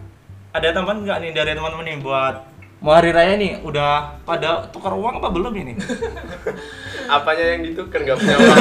ada 0.57 0.69
tambahan 0.73 1.05
nggak 1.05 1.19
nih 1.21 1.31
dari 1.37 1.53
teman-teman 1.53 1.85
nih 1.85 2.01
buat 2.01 2.37
mau 2.81 2.97
hari 2.97 3.13
raya 3.13 3.37
nih 3.37 3.61
udah 3.61 4.21
pada 4.25 4.65
tukar 4.73 4.93
uang 4.97 5.21
apa 5.21 5.29
belum 5.33 5.53
ini? 5.53 5.73
Apanya 7.17 7.45
yang 7.57 7.61
ditukar 7.65 8.01
nggak 8.01 8.17
punya 8.17 8.37
uang. 8.41 8.59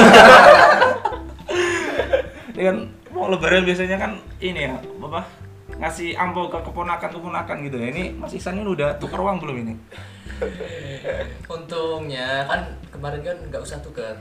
Ini 2.54 2.62
kan 2.70 2.76
mau 3.12 3.28
lebaran 3.32 3.64
biasanya 3.66 3.96
kan 3.98 4.12
ini 4.38 4.70
ya 4.70 4.78
apa 4.78 5.26
ngasih 5.74 6.14
amplop 6.14 6.54
ke 6.54 6.58
keponakan 6.70 7.10
keponakan 7.10 7.56
gitu 7.66 7.76
ya 7.82 7.90
ini 7.90 8.14
Mas 8.14 8.30
Ihsan 8.30 8.62
ini 8.62 8.70
udah 8.70 8.94
tukar 9.02 9.18
uang 9.18 9.42
belum 9.42 9.56
ini? 9.66 9.74
untungnya 11.50 12.46
kan 12.46 12.78
kemarin 12.94 13.22
kan 13.26 13.36
nggak 13.50 13.62
usah 13.62 13.82
tukar 13.82 14.18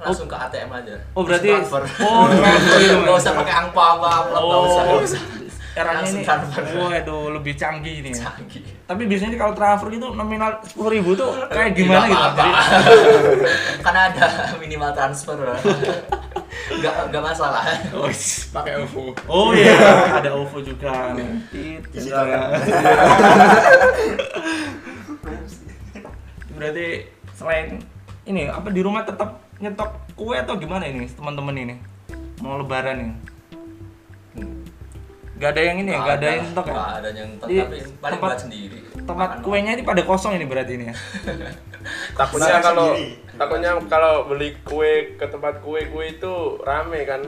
langsung 0.00 0.26
ke 0.26 0.34
ATM 0.34 0.70
aja 0.72 0.96
Oh 1.12 1.22
berarti 1.22 1.48
Transfer. 1.52 1.82
oh 2.06 2.24
transfer 2.26 2.78
gitu 2.78 2.96
nggak 2.98 3.14
Mas. 3.14 3.22
usah 3.22 3.32
pakai 3.36 3.54
angpau 3.54 3.84
apa 4.00 4.08
apa 4.08 4.28
nggak 4.32 4.62
usah 4.64 4.82
nggak 4.82 5.02
usah 5.04 5.22
eranya 5.70 6.02
Langsung 6.02 6.20
ini 6.26 6.74
waduh 6.74 7.24
lebih 7.30 7.54
canggih 7.54 7.94
ini 8.02 8.10
ya. 8.10 8.26
canggih 8.26 8.64
Tapi 8.84 9.02
biasanya 9.06 9.38
kalau 9.38 9.54
transfer 9.54 9.86
gitu 9.88 10.08
nominal 10.10 10.58
sepuluh 10.60 10.90
ribu 10.90 11.14
tuh 11.14 11.30
kayak 11.46 11.78
gimana 11.78 12.10
gitu? 12.10 12.18
kan 13.86 13.94
ada 13.94 14.26
minimal 14.58 14.90
transfer 14.90 15.38
nggak 16.70 16.94
nggak 17.10 17.22
masalah 17.22 17.62
oh, 17.94 18.10
Pakai 18.50 18.82
OVO. 18.82 19.14
oh 19.26 19.54
iya 19.54 19.78
ada 20.12 20.34
OVO 20.34 20.58
juga. 20.58 21.14
Berarti 26.50 26.86
selain 27.32 27.80
ini 28.26 28.46
apa 28.46 28.68
di 28.68 28.80
rumah 28.82 29.02
tetap 29.02 29.40
nyetok 29.60 29.88
kue 30.12 30.34
atau 30.34 30.56
gimana 30.56 30.84
ini 30.84 31.04
teman-teman 31.06 31.54
ini 31.54 31.74
mau 32.40 32.56
lebaran 32.56 32.96
ini? 32.98 33.14
Gak 35.36 35.56
ada 35.56 35.62
yang 35.62 35.76
ini 35.78 35.90
ya, 35.90 35.98
gak 35.98 36.16
ada 36.16 36.26
yang 36.26 36.42
nyetok 36.44 36.66
ya? 36.66 36.72
nggak 36.74 36.90
ada 36.92 37.08
yang 37.10 37.28
nyetok 37.30 37.48
Di 37.48 37.56
tapi 37.56 37.64
paling 37.70 37.92
tempat- 38.12 38.20
buat 38.22 38.38
sendiri 38.38 38.78
Tempat 39.00 39.16
Makan 39.26 39.38
kuenya 39.40 39.70
ini 39.72 39.82
pada 39.82 40.02
kosong 40.02 40.32
ini 40.34 40.44
berarti 40.44 40.72
ini 40.74 40.84
ya? 40.84 40.94
takutnya 42.18 42.60
kalau 42.60 42.86
takutnya 43.34 43.70
kalau 43.86 44.12
beli 44.26 44.52
kue 44.62 44.92
ke 45.16 45.26
tempat 45.26 45.60
kue 45.60 45.80
kue 45.86 46.04
itu 46.10 46.32
rame 46.60 47.04
kan 47.04 47.24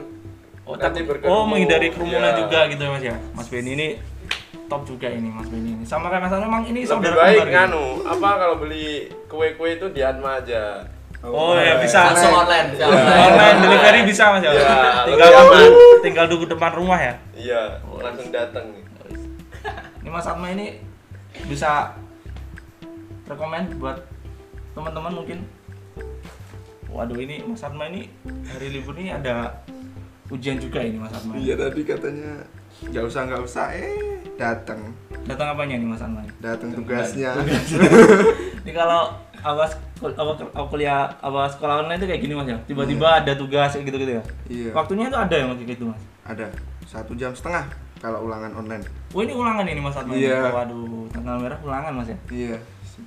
Oh, 0.63 0.79
Nanti 0.79 1.03
takut- 1.03 1.19
berkerumun. 1.19 1.33
oh 1.33 1.43
menghindari 1.43 1.91
kerumunan 1.91 2.31
Iya. 2.31 2.39
juga 2.39 2.59
gitu 2.67 2.81
ya 2.81 2.89
mas 2.89 3.03
ya 3.03 3.15
Mas 3.33 3.47
Benny 3.47 3.71
ini 3.73 3.87
top 4.63 4.87
juga 4.87 5.07
ini 5.07 5.27
Mas 5.27 5.49
Benny 5.49 5.69
ini 5.73 5.83
sama 5.83 6.07
kayak 6.07 6.23
Mas 6.23 6.31
Ano 6.31 6.47
memang 6.47 6.63
ini 6.63 6.79
lebih 6.79 6.87
saudara 6.87 7.17
baik 7.19 7.35
kembar 7.35 7.49
nganu 7.51 7.83
apa 8.07 8.29
kalau 8.37 8.55
beli 8.57 8.87
kue 9.27 9.47
kue 9.53 9.69
itu 9.73 9.91
di 9.91 9.99
Atma 9.99 10.39
aja 10.39 10.87
Oh 11.23 11.55
ya 11.55 11.79
bisa. 11.79 12.11
Langsung 12.11 12.35
online 12.35 12.67
ya. 12.75 12.87
online 13.15 13.57
delivery 13.63 14.01
bisa 14.03 14.23
mas 14.35 14.43
ya? 14.43 14.51
Iya, 14.51 14.75
tinggal 15.07 15.29
aman. 15.31 15.71
tinggal 16.03 16.25
duduk 16.27 16.51
depan 16.51 16.71
rumah 16.75 16.99
ya? 16.99 17.13
Iya 17.31 17.79
langsung 18.03 18.27
datang 18.27 18.75
ini 20.03 20.09
Mas 20.11 20.27
Atma 20.27 20.51
ini 20.51 20.83
bisa 21.47 21.95
rekomend 23.23 23.79
buat 23.79 24.03
teman-teman 24.75 25.23
mungkin. 25.23 25.39
Waduh 26.91 27.15
ini 27.15 27.39
Mas 27.47 27.63
Atma 27.63 27.87
ini 27.87 28.11
hari 28.51 28.67
libur 28.75 28.99
ini 28.99 29.15
ada 29.15 29.63
ujian 30.27 30.59
juga 30.59 30.83
ini 30.83 30.99
Mas 30.99 31.15
Atma. 31.15 31.39
Iya 31.39 31.55
tadi 31.55 31.87
katanya 31.87 32.43
nggak 32.83 33.05
usah 33.07 33.21
nggak 33.31 33.41
usah 33.47 33.65
eh 33.71 34.19
datang 34.35 34.91
datang 35.23 35.55
apanya 35.55 35.79
nih 35.79 35.87
Mas 35.87 36.03
Atma? 36.03 36.19
Datang 36.43 36.75
tugasnya. 36.75 37.31
Ini 38.63 38.71
kalau 38.71 39.11
awas 39.43 39.75
apa 39.99 40.31
kuliah 40.65 41.11
apa 41.19 41.45
sekolah 41.47 41.83
online 41.83 41.99
itu 41.99 42.07
kayak 42.07 42.21
gini 42.23 42.33
mas 42.33 42.47
ya. 42.47 42.57
Tiba-tiba 42.63 43.07
ada 43.19 43.31
tugas 43.35 43.75
kayak 43.75 43.85
gitu-gitu 43.85 44.11
ya? 44.17 44.23
Iya. 44.47 44.71
waktunya 44.71 45.05
itu 45.07 45.17
ada 45.19 45.35
ya 45.35 45.45
mas 45.45 45.57
kayak 45.59 45.71
gitu 45.75 45.83
mas? 45.91 46.01
Ada. 46.23 46.47
Satu 46.83 47.11
jam 47.13 47.35
setengah 47.35 47.67
kalau 47.99 48.27
ulangan 48.27 48.51
online. 48.53 48.83
oh 49.11 49.21
ini 49.21 49.31
ulangan 49.31 49.63
ini 49.63 49.79
mas 49.79 49.95
Atma 49.95 50.15
Iya. 50.15 50.49
waduh 50.49 51.07
tanggal 51.11 51.35
merah 51.37 51.59
ulangan 51.61 51.91
mas 51.93 52.07
ya? 52.07 52.17
Iya, 52.27 52.57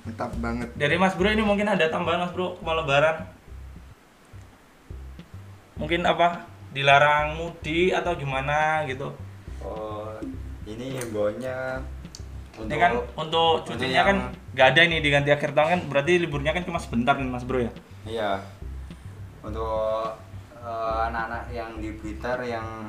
mantap 0.03 0.31
banget. 0.37 0.69
dari 0.73 0.95
mas 0.95 1.13
bro 1.13 1.27
ini 1.27 1.43
mungkin 1.43 1.67
ada 1.67 1.85
tambahan 1.89 2.25
mas 2.25 2.33
bro 2.33 2.57
mau 2.61 2.73
lebaran? 2.73 3.25
Mungkin 5.77 6.01
apa? 6.03 6.45
Dilarang 6.73 7.37
mudik 7.37 7.93
atau 7.93 8.13
gimana 8.13 8.81
gitu? 8.85 9.13
Oh, 9.61 10.13
ini 10.65 10.97
himbauannya 10.97 11.81
ini 12.59 12.75
kan 12.75 12.91
untuk 12.91 13.05
untuk 13.15 13.49
cutinya 13.67 13.93
yang- 13.95 14.07
kan 14.07 14.17
nggak 14.51 14.67
ada 14.67 14.81
ini 14.83 14.97
diganti 14.97 15.29
akhir 15.29 15.51
tahun 15.51 15.69
kan 15.69 15.81
berarti 15.85 16.11
liburnya 16.17 16.51
kan 16.51 16.63
cuma 16.63 16.77
sebentar 16.77 17.13
nih 17.13 17.27
mas 17.27 17.43
bro 17.43 17.59
ya 17.59 17.71
Iya. 18.03 18.31
Untuk 19.39 20.15
eh, 20.57 20.99
anak-anak 21.05 21.43
yang 21.49 21.77
di 21.77 21.91
Blitar 21.93 22.39
yang 22.41 22.87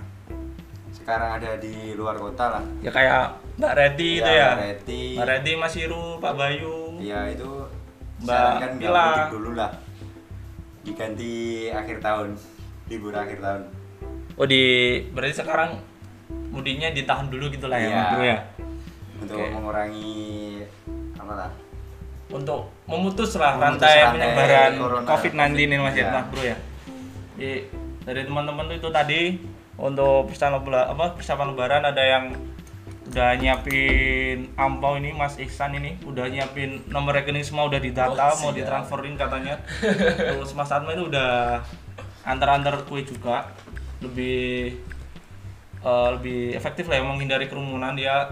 sekarang 0.90 1.36
ada 1.36 1.54
di 1.56 1.92
luar 1.92 2.16
kota 2.16 2.44
lah 2.50 2.64
Ya 2.80 2.88
kayak 2.88 3.36
Mbak 3.54 3.72
Reti 3.74 4.10
itu 4.16 4.30
ya. 4.32 4.48
Mbak 4.50 4.62
Reti 4.62 5.02
Mbak 5.12 5.26
Reti, 5.28 5.52
Mas 5.54 5.74
Iru, 5.76 6.04
Pak 6.16 6.32
Bayu. 6.32 6.96
ya 6.98 7.26
itu 7.26 7.50
Mbak 8.18 8.78
Pila. 8.78 9.04
mudik 9.04 9.30
dulu 9.32 9.50
lah 9.54 9.70
diganti 10.80 11.34
akhir 11.68 11.98
tahun 12.00 12.28
libur 12.86 13.12
akhir 13.12 13.38
tahun 13.38 13.62
Oh 14.34 14.46
di 14.46 14.62
berarti 15.10 15.34
sekarang 15.36 15.82
mudiknya 16.48 16.88
ditahan 16.90 17.26
dulu 17.26 17.50
gitu 17.50 17.66
lah 17.66 17.76
ya, 17.76 17.84
Iya. 17.84 17.96
Mas 17.96 18.08
Bro 18.08 18.22
ya. 18.24 18.38
Untuk 19.18 19.36
Oke. 19.36 19.50
mengurangi 19.50 20.16
apa 21.14 21.32
lah 21.34 21.50
Untuk 22.28 22.68
memutus 22.84 23.34
lah 23.34 23.56
Memutus 23.56 23.80
rantai 23.80 23.96
rantai 23.98 24.14
penyebaran 24.14 24.72
corona. 24.76 25.06
COVID-19 25.06 25.48
ini 25.58 25.76
Mas 25.78 25.96
ya. 25.96 26.06
Mas 26.12 26.26
Bro 26.28 26.42
ya. 26.44 26.56
Jadi 27.34 27.54
dari 28.04 28.22
teman-teman 28.22 28.64
tuh 28.66 28.76
itu 28.76 28.88
tadi 28.90 29.20
untuk 29.76 30.28
persiapan 30.28 30.54
lebaran 30.58 30.86
apa 30.90 31.04
persiapan 31.14 31.46
lebaran 31.52 31.82
ada 31.84 32.02
yang 32.02 32.24
udah 33.08 33.30
nyiapin 33.34 34.52
ampau 34.54 35.00
ini 35.00 35.12
Mas 35.12 35.38
Ihsan 35.38 35.72
ini 35.72 35.96
udah 36.04 36.28
nyiapin 36.28 36.84
nomor 36.86 37.16
rekening 37.16 37.40
semua 37.40 37.64
udah 37.64 37.80
didata 37.80 38.12
Oh, 38.28 38.36
mau 38.42 38.52
ditransferin 38.52 39.16
katanya 39.16 39.56
terus 40.28 40.52
Mas 40.52 40.68
Atma 40.68 40.92
itu 40.92 41.08
udah 41.08 41.64
antar-antar 42.22 42.84
kue 42.84 43.00
juga 43.00 43.48
lebih 44.04 44.76
eh, 45.80 46.08
lebih 46.12 46.52
efektif 46.52 46.84
lah 46.86 47.00
ya 47.00 47.04
menghindari 47.04 47.48
kerumunan 47.48 47.96
dia 47.96 48.28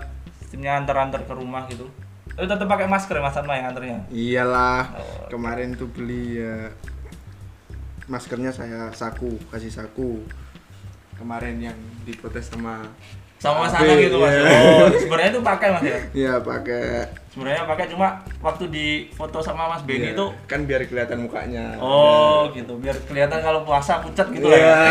sistemnya 0.47 0.79
antar-antar 0.79 1.27
ke 1.27 1.35
rumah 1.35 1.67
gitu 1.67 1.91
tapi 2.33 2.47
tetap 2.47 2.65
pakai 2.65 2.87
masker 2.87 3.19
ya 3.19 3.23
Mas 3.23 3.35
Atma 3.35 3.53
yang 3.53 3.67
antarnya 3.67 3.99
Iyalah, 4.07 4.83
Oh. 4.95 5.27
kemarin 5.27 5.75
tuh 5.75 5.91
beli 5.91 6.39
ya 6.39 6.71
maskernya 8.07 8.55
saya 8.55 8.87
saku, 8.95 9.35
kasih 9.51 9.67
saku. 9.67 10.23
Kemarin 11.17 11.59
yang 11.59 11.75
diprotes 12.05 12.47
sama 12.47 12.87
sama 13.37 13.67
Atma 13.67 13.89
gitu 13.97 14.17
Mas 14.17 14.33
iya. 14.33 14.49
oh 14.49 14.87
sebenarnya 14.95 15.31
itu 15.31 15.43
pakai 15.43 15.69
Mas 15.69 15.83
ya 15.83 15.99
Iya 16.25 16.35
pakai 16.41 17.05
sebenarnya 17.29 17.63
pakai 17.65 17.85
cuma 17.91 18.09
waktu 18.39 18.65
di 18.69 18.87
foto 19.11 19.41
sama 19.41 19.67
Mas 19.67 19.83
Benny 19.83 20.09
Iya, 20.09 20.17
itu 20.17 20.27
kan 20.47 20.65
biar 20.65 20.85
kelihatan 20.85 21.25
mukanya. 21.25 21.77
Oh 21.77 22.49
gitu, 22.53 22.77
biar 22.77 22.97
kelihatan 23.03 23.41
kalau 23.41 23.61
puasa 23.61 23.99
pucat 24.01 24.29
gitu 24.31 24.47
lah 24.47 24.57
ya. 24.57 24.77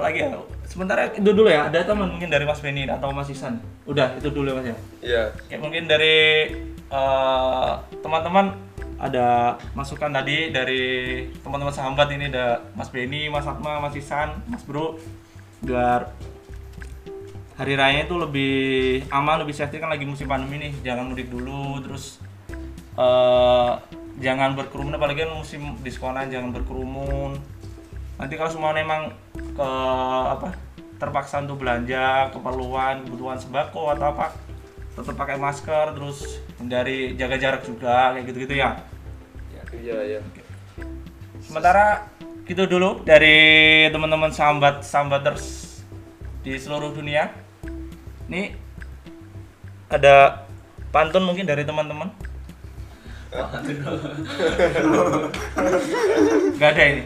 apalagi 0.00 0.24
ya? 0.24 0.28
Sementara 0.64 1.12
itu 1.12 1.30
dulu 1.30 1.52
ya, 1.52 1.68
ada 1.68 1.84
teman 1.84 2.08
mungkin 2.08 2.32
dari 2.32 2.48
Mas 2.48 2.64
Benny 2.64 2.88
atau 2.88 3.12
Mas 3.12 3.28
Isan. 3.28 3.60
Udah, 3.84 4.16
itu 4.16 4.32
dulu 4.32 4.48
ya 4.48 4.56
Mas 4.56 4.66
ya. 4.66 4.76
Iya. 5.04 5.22
Kayak 5.52 5.60
mungkin 5.60 5.84
dari 5.84 6.16
eh, 6.88 7.72
teman-teman 8.00 8.56
ada 9.00 9.56
masukan 9.72 10.12
tadi 10.12 10.52
dari 10.52 10.82
teman-teman 11.40 11.72
sahabat 11.72 12.08
ini 12.12 12.32
ada 12.32 12.64
Mas 12.72 12.88
Benny, 12.88 13.28
Mas 13.28 13.44
Atma, 13.44 13.80
Mas 13.80 13.96
Isan, 13.96 14.40
Mas 14.48 14.64
Bro 14.64 14.96
biar 15.60 16.08
hari 17.60 17.76
raya 17.76 18.08
itu 18.08 18.16
lebih 18.16 19.04
aman, 19.12 19.44
lebih 19.44 19.52
safety 19.52 19.80
kan 19.80 19.92
lagi 19.92 20.08
musim 20.08 20.24
pandemi 20.24 20.68
nih. 20.68 20.72
Jangan 20.80 21.12
mudik 21.12 21.28
dulu 21.28 21.80
terus 21.84 22.20
eh, 22.96 23.72
jangan 24.20 24.56
berkerumun 24.56 24.96
apalagi 24.96 25.28
kan 25.28 25.32
musim 25.36 25.76
diskonan 25.84 26.28
jangan 26.32 26.52
berkerumun. 26.56 27.59
Nanti 28.20 28.36
kalau 28.36 28.52
semua 28.52 28.76
memang 28.76 29.16
ke 29.32 29.70
apa 30.36 30.52
terpaksa 31.00 31.40
untuk 31.40 31.64
belanja 31.64 32.28
keperluan 32.36 33.08
kebutuhan 33.08 33.40
sembako 33.40 33.96
atau 33.96 34.12
apa 34.12 34.36
tetap 34.92 35.16
pakai 35.16 35.40
masker 35.40 35.96
terus 35.96 36.44
hindari 36.60 37.16
jaga 37.16 37.40
jarak 37.40 37.64
juga 37.64 38.12
kayak 38.12 38.28
gitu-gitu 38.28 38.60
ya. 38.60 38.76
Iya, 39.72 39.98
iya. 40.04 40.20
Sementara 41.40 42.04
gitu 42.44 42.68
dulu 42.68 43.00
dari 43.08 43.88
teman-teman 43.88 44.28
sambat 44.28 44.84
sambaters 44.84 45.80
di 46.44 46.60
seluruh 46.60 46.92
dunia. 46.92 47.32
Ini 48.28 48.52
ada 49.88 50.44
pantun 50.92 51.24
mungkin 51.24 51.48
dari 51.48 51.64
teman-teman. 51.64 52.12
Gak 56.60 56.70
ada 56.76 56.82
ini. 56.82 57.02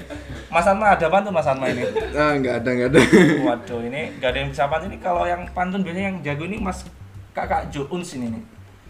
Mas 0.55 0.71
Atma 0.71 0.95
ada 0.95 1.07
pantun 1.11 1.35
Mas 1.35 1.51
Atma 1.51 1.67
ini. 1.67 1.83
Ah, 2.15 2.39
nggak 2.39 2.63
ada, 2.63 2.71
nggak 2.71 2.89
ada. 2.95 3.01
Waduh, 3.43 3.81
ini 3.83 4.15
gak 4.23 4.31
ada 4.31 4.39
yang 4.39 4.51
bisa 4.55 4.71
pantun 4.71 4.95
ini. 4.95 5.03
Kalau 5.03 5.27
yang 5.27 5.43
pantun 5.51 5.83
biasanya 5.83 6.15
yang 6.15 6.19
jago 6.23 6.47
ini 6.47 6.63
Mas 6.63 6.87
Kakak 7.35 7.75
Juuns 7.75 8.15
ini 8.15 8.31
nih. 8.31 8.43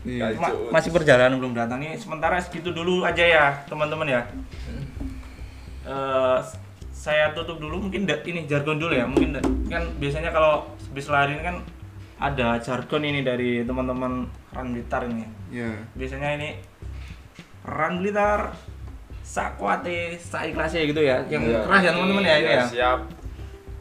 Iya. 0.05 0.37
Ma- 0.37 0.77
masih 0.77 0.93
perjalanan 0.93 1.41
belum 1.41 1.57
datang 1.57 1.81
nih. 1.81 1.97
Sementara 1.97 2.37
segitu 2.37 2.69
dulu 2.69 3.09
aja 3.09 3.25
ya, 3.25 3.45
teman-teman 3.65 4.05
ya. 4.05 4.21
Eh, 5.89 6.39
saya 6.93 7.33
tutup 7.33 7.57
dulu 7.57 7.89
mungkin 7.89 8.05
ini 8.05 8.45
jargon 8.45 8.77
dulu 8.77 8.93
ya. 8.93 9.09
Mungkin 9.09 9.41
kan 9.73 9.89
biasanya 9.97 10.29
kalau 10.37 10.69
habis 10.93 11.09
lari 11.09 11.41
ini 11.41 11.45
kan 11.49 11.57
ada 12.21 12.61
jargon 12.61 13.09
ini 13.09 13.25
dari 13.25 13.65
teman-teman 13.65 14.29
Ran 14.53 14.69
Blitar 14.77 15.09
ini. 15.09 15.25
Iya. 15.49 15.81
Biasanya 15.97 16.29
ini 16.37 16.49
Ran 17.65 18.05
Blitar 18.05 18.53
sakwate 19.25 20.21
saiklase 20.21 20.85
gitu 20.85 21.01
ya. 21.01 21.25
Yang 21.27 21.43
Iya. 21.49 21.61
keras 21.65 21.81
ya 21.81 21.91
teman-teman 21.97 22.23
ya 22.23 22.35
ini 22.37 22.45
Iya, 22.47 22.57
ya. 22.61 22.65
Siap. 22.69 23.01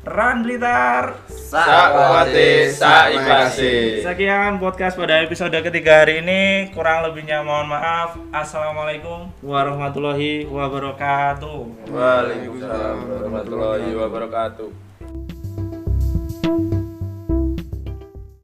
Ran 0.03 0.43
Blitar 0.43 1.15
Sakwate 1.31 2.67
saikhlasi. 2.75 4.03
Sekian 4.03 4.59
podcast 4.59 4.99
pada 4.99 5.23
episode 5.23 5.55
ketiga 5.63 6.03
hari 6.03 6.19
ini. 6.19 6.67
Kurang 6.75 7.07
lebihnya 7.07 7.39
mohon 7.39 7.71
maaf. 7.71 8.19
Assalamualaikum 8.35 9.31
warahmatullahi 9.39 10.43
wabarakatuh. 10.43 11.87
Waalaikumsalam 11.87 12.97
warahmatullahi 13.07 13.89
wabarakatuh. 13.95 14.69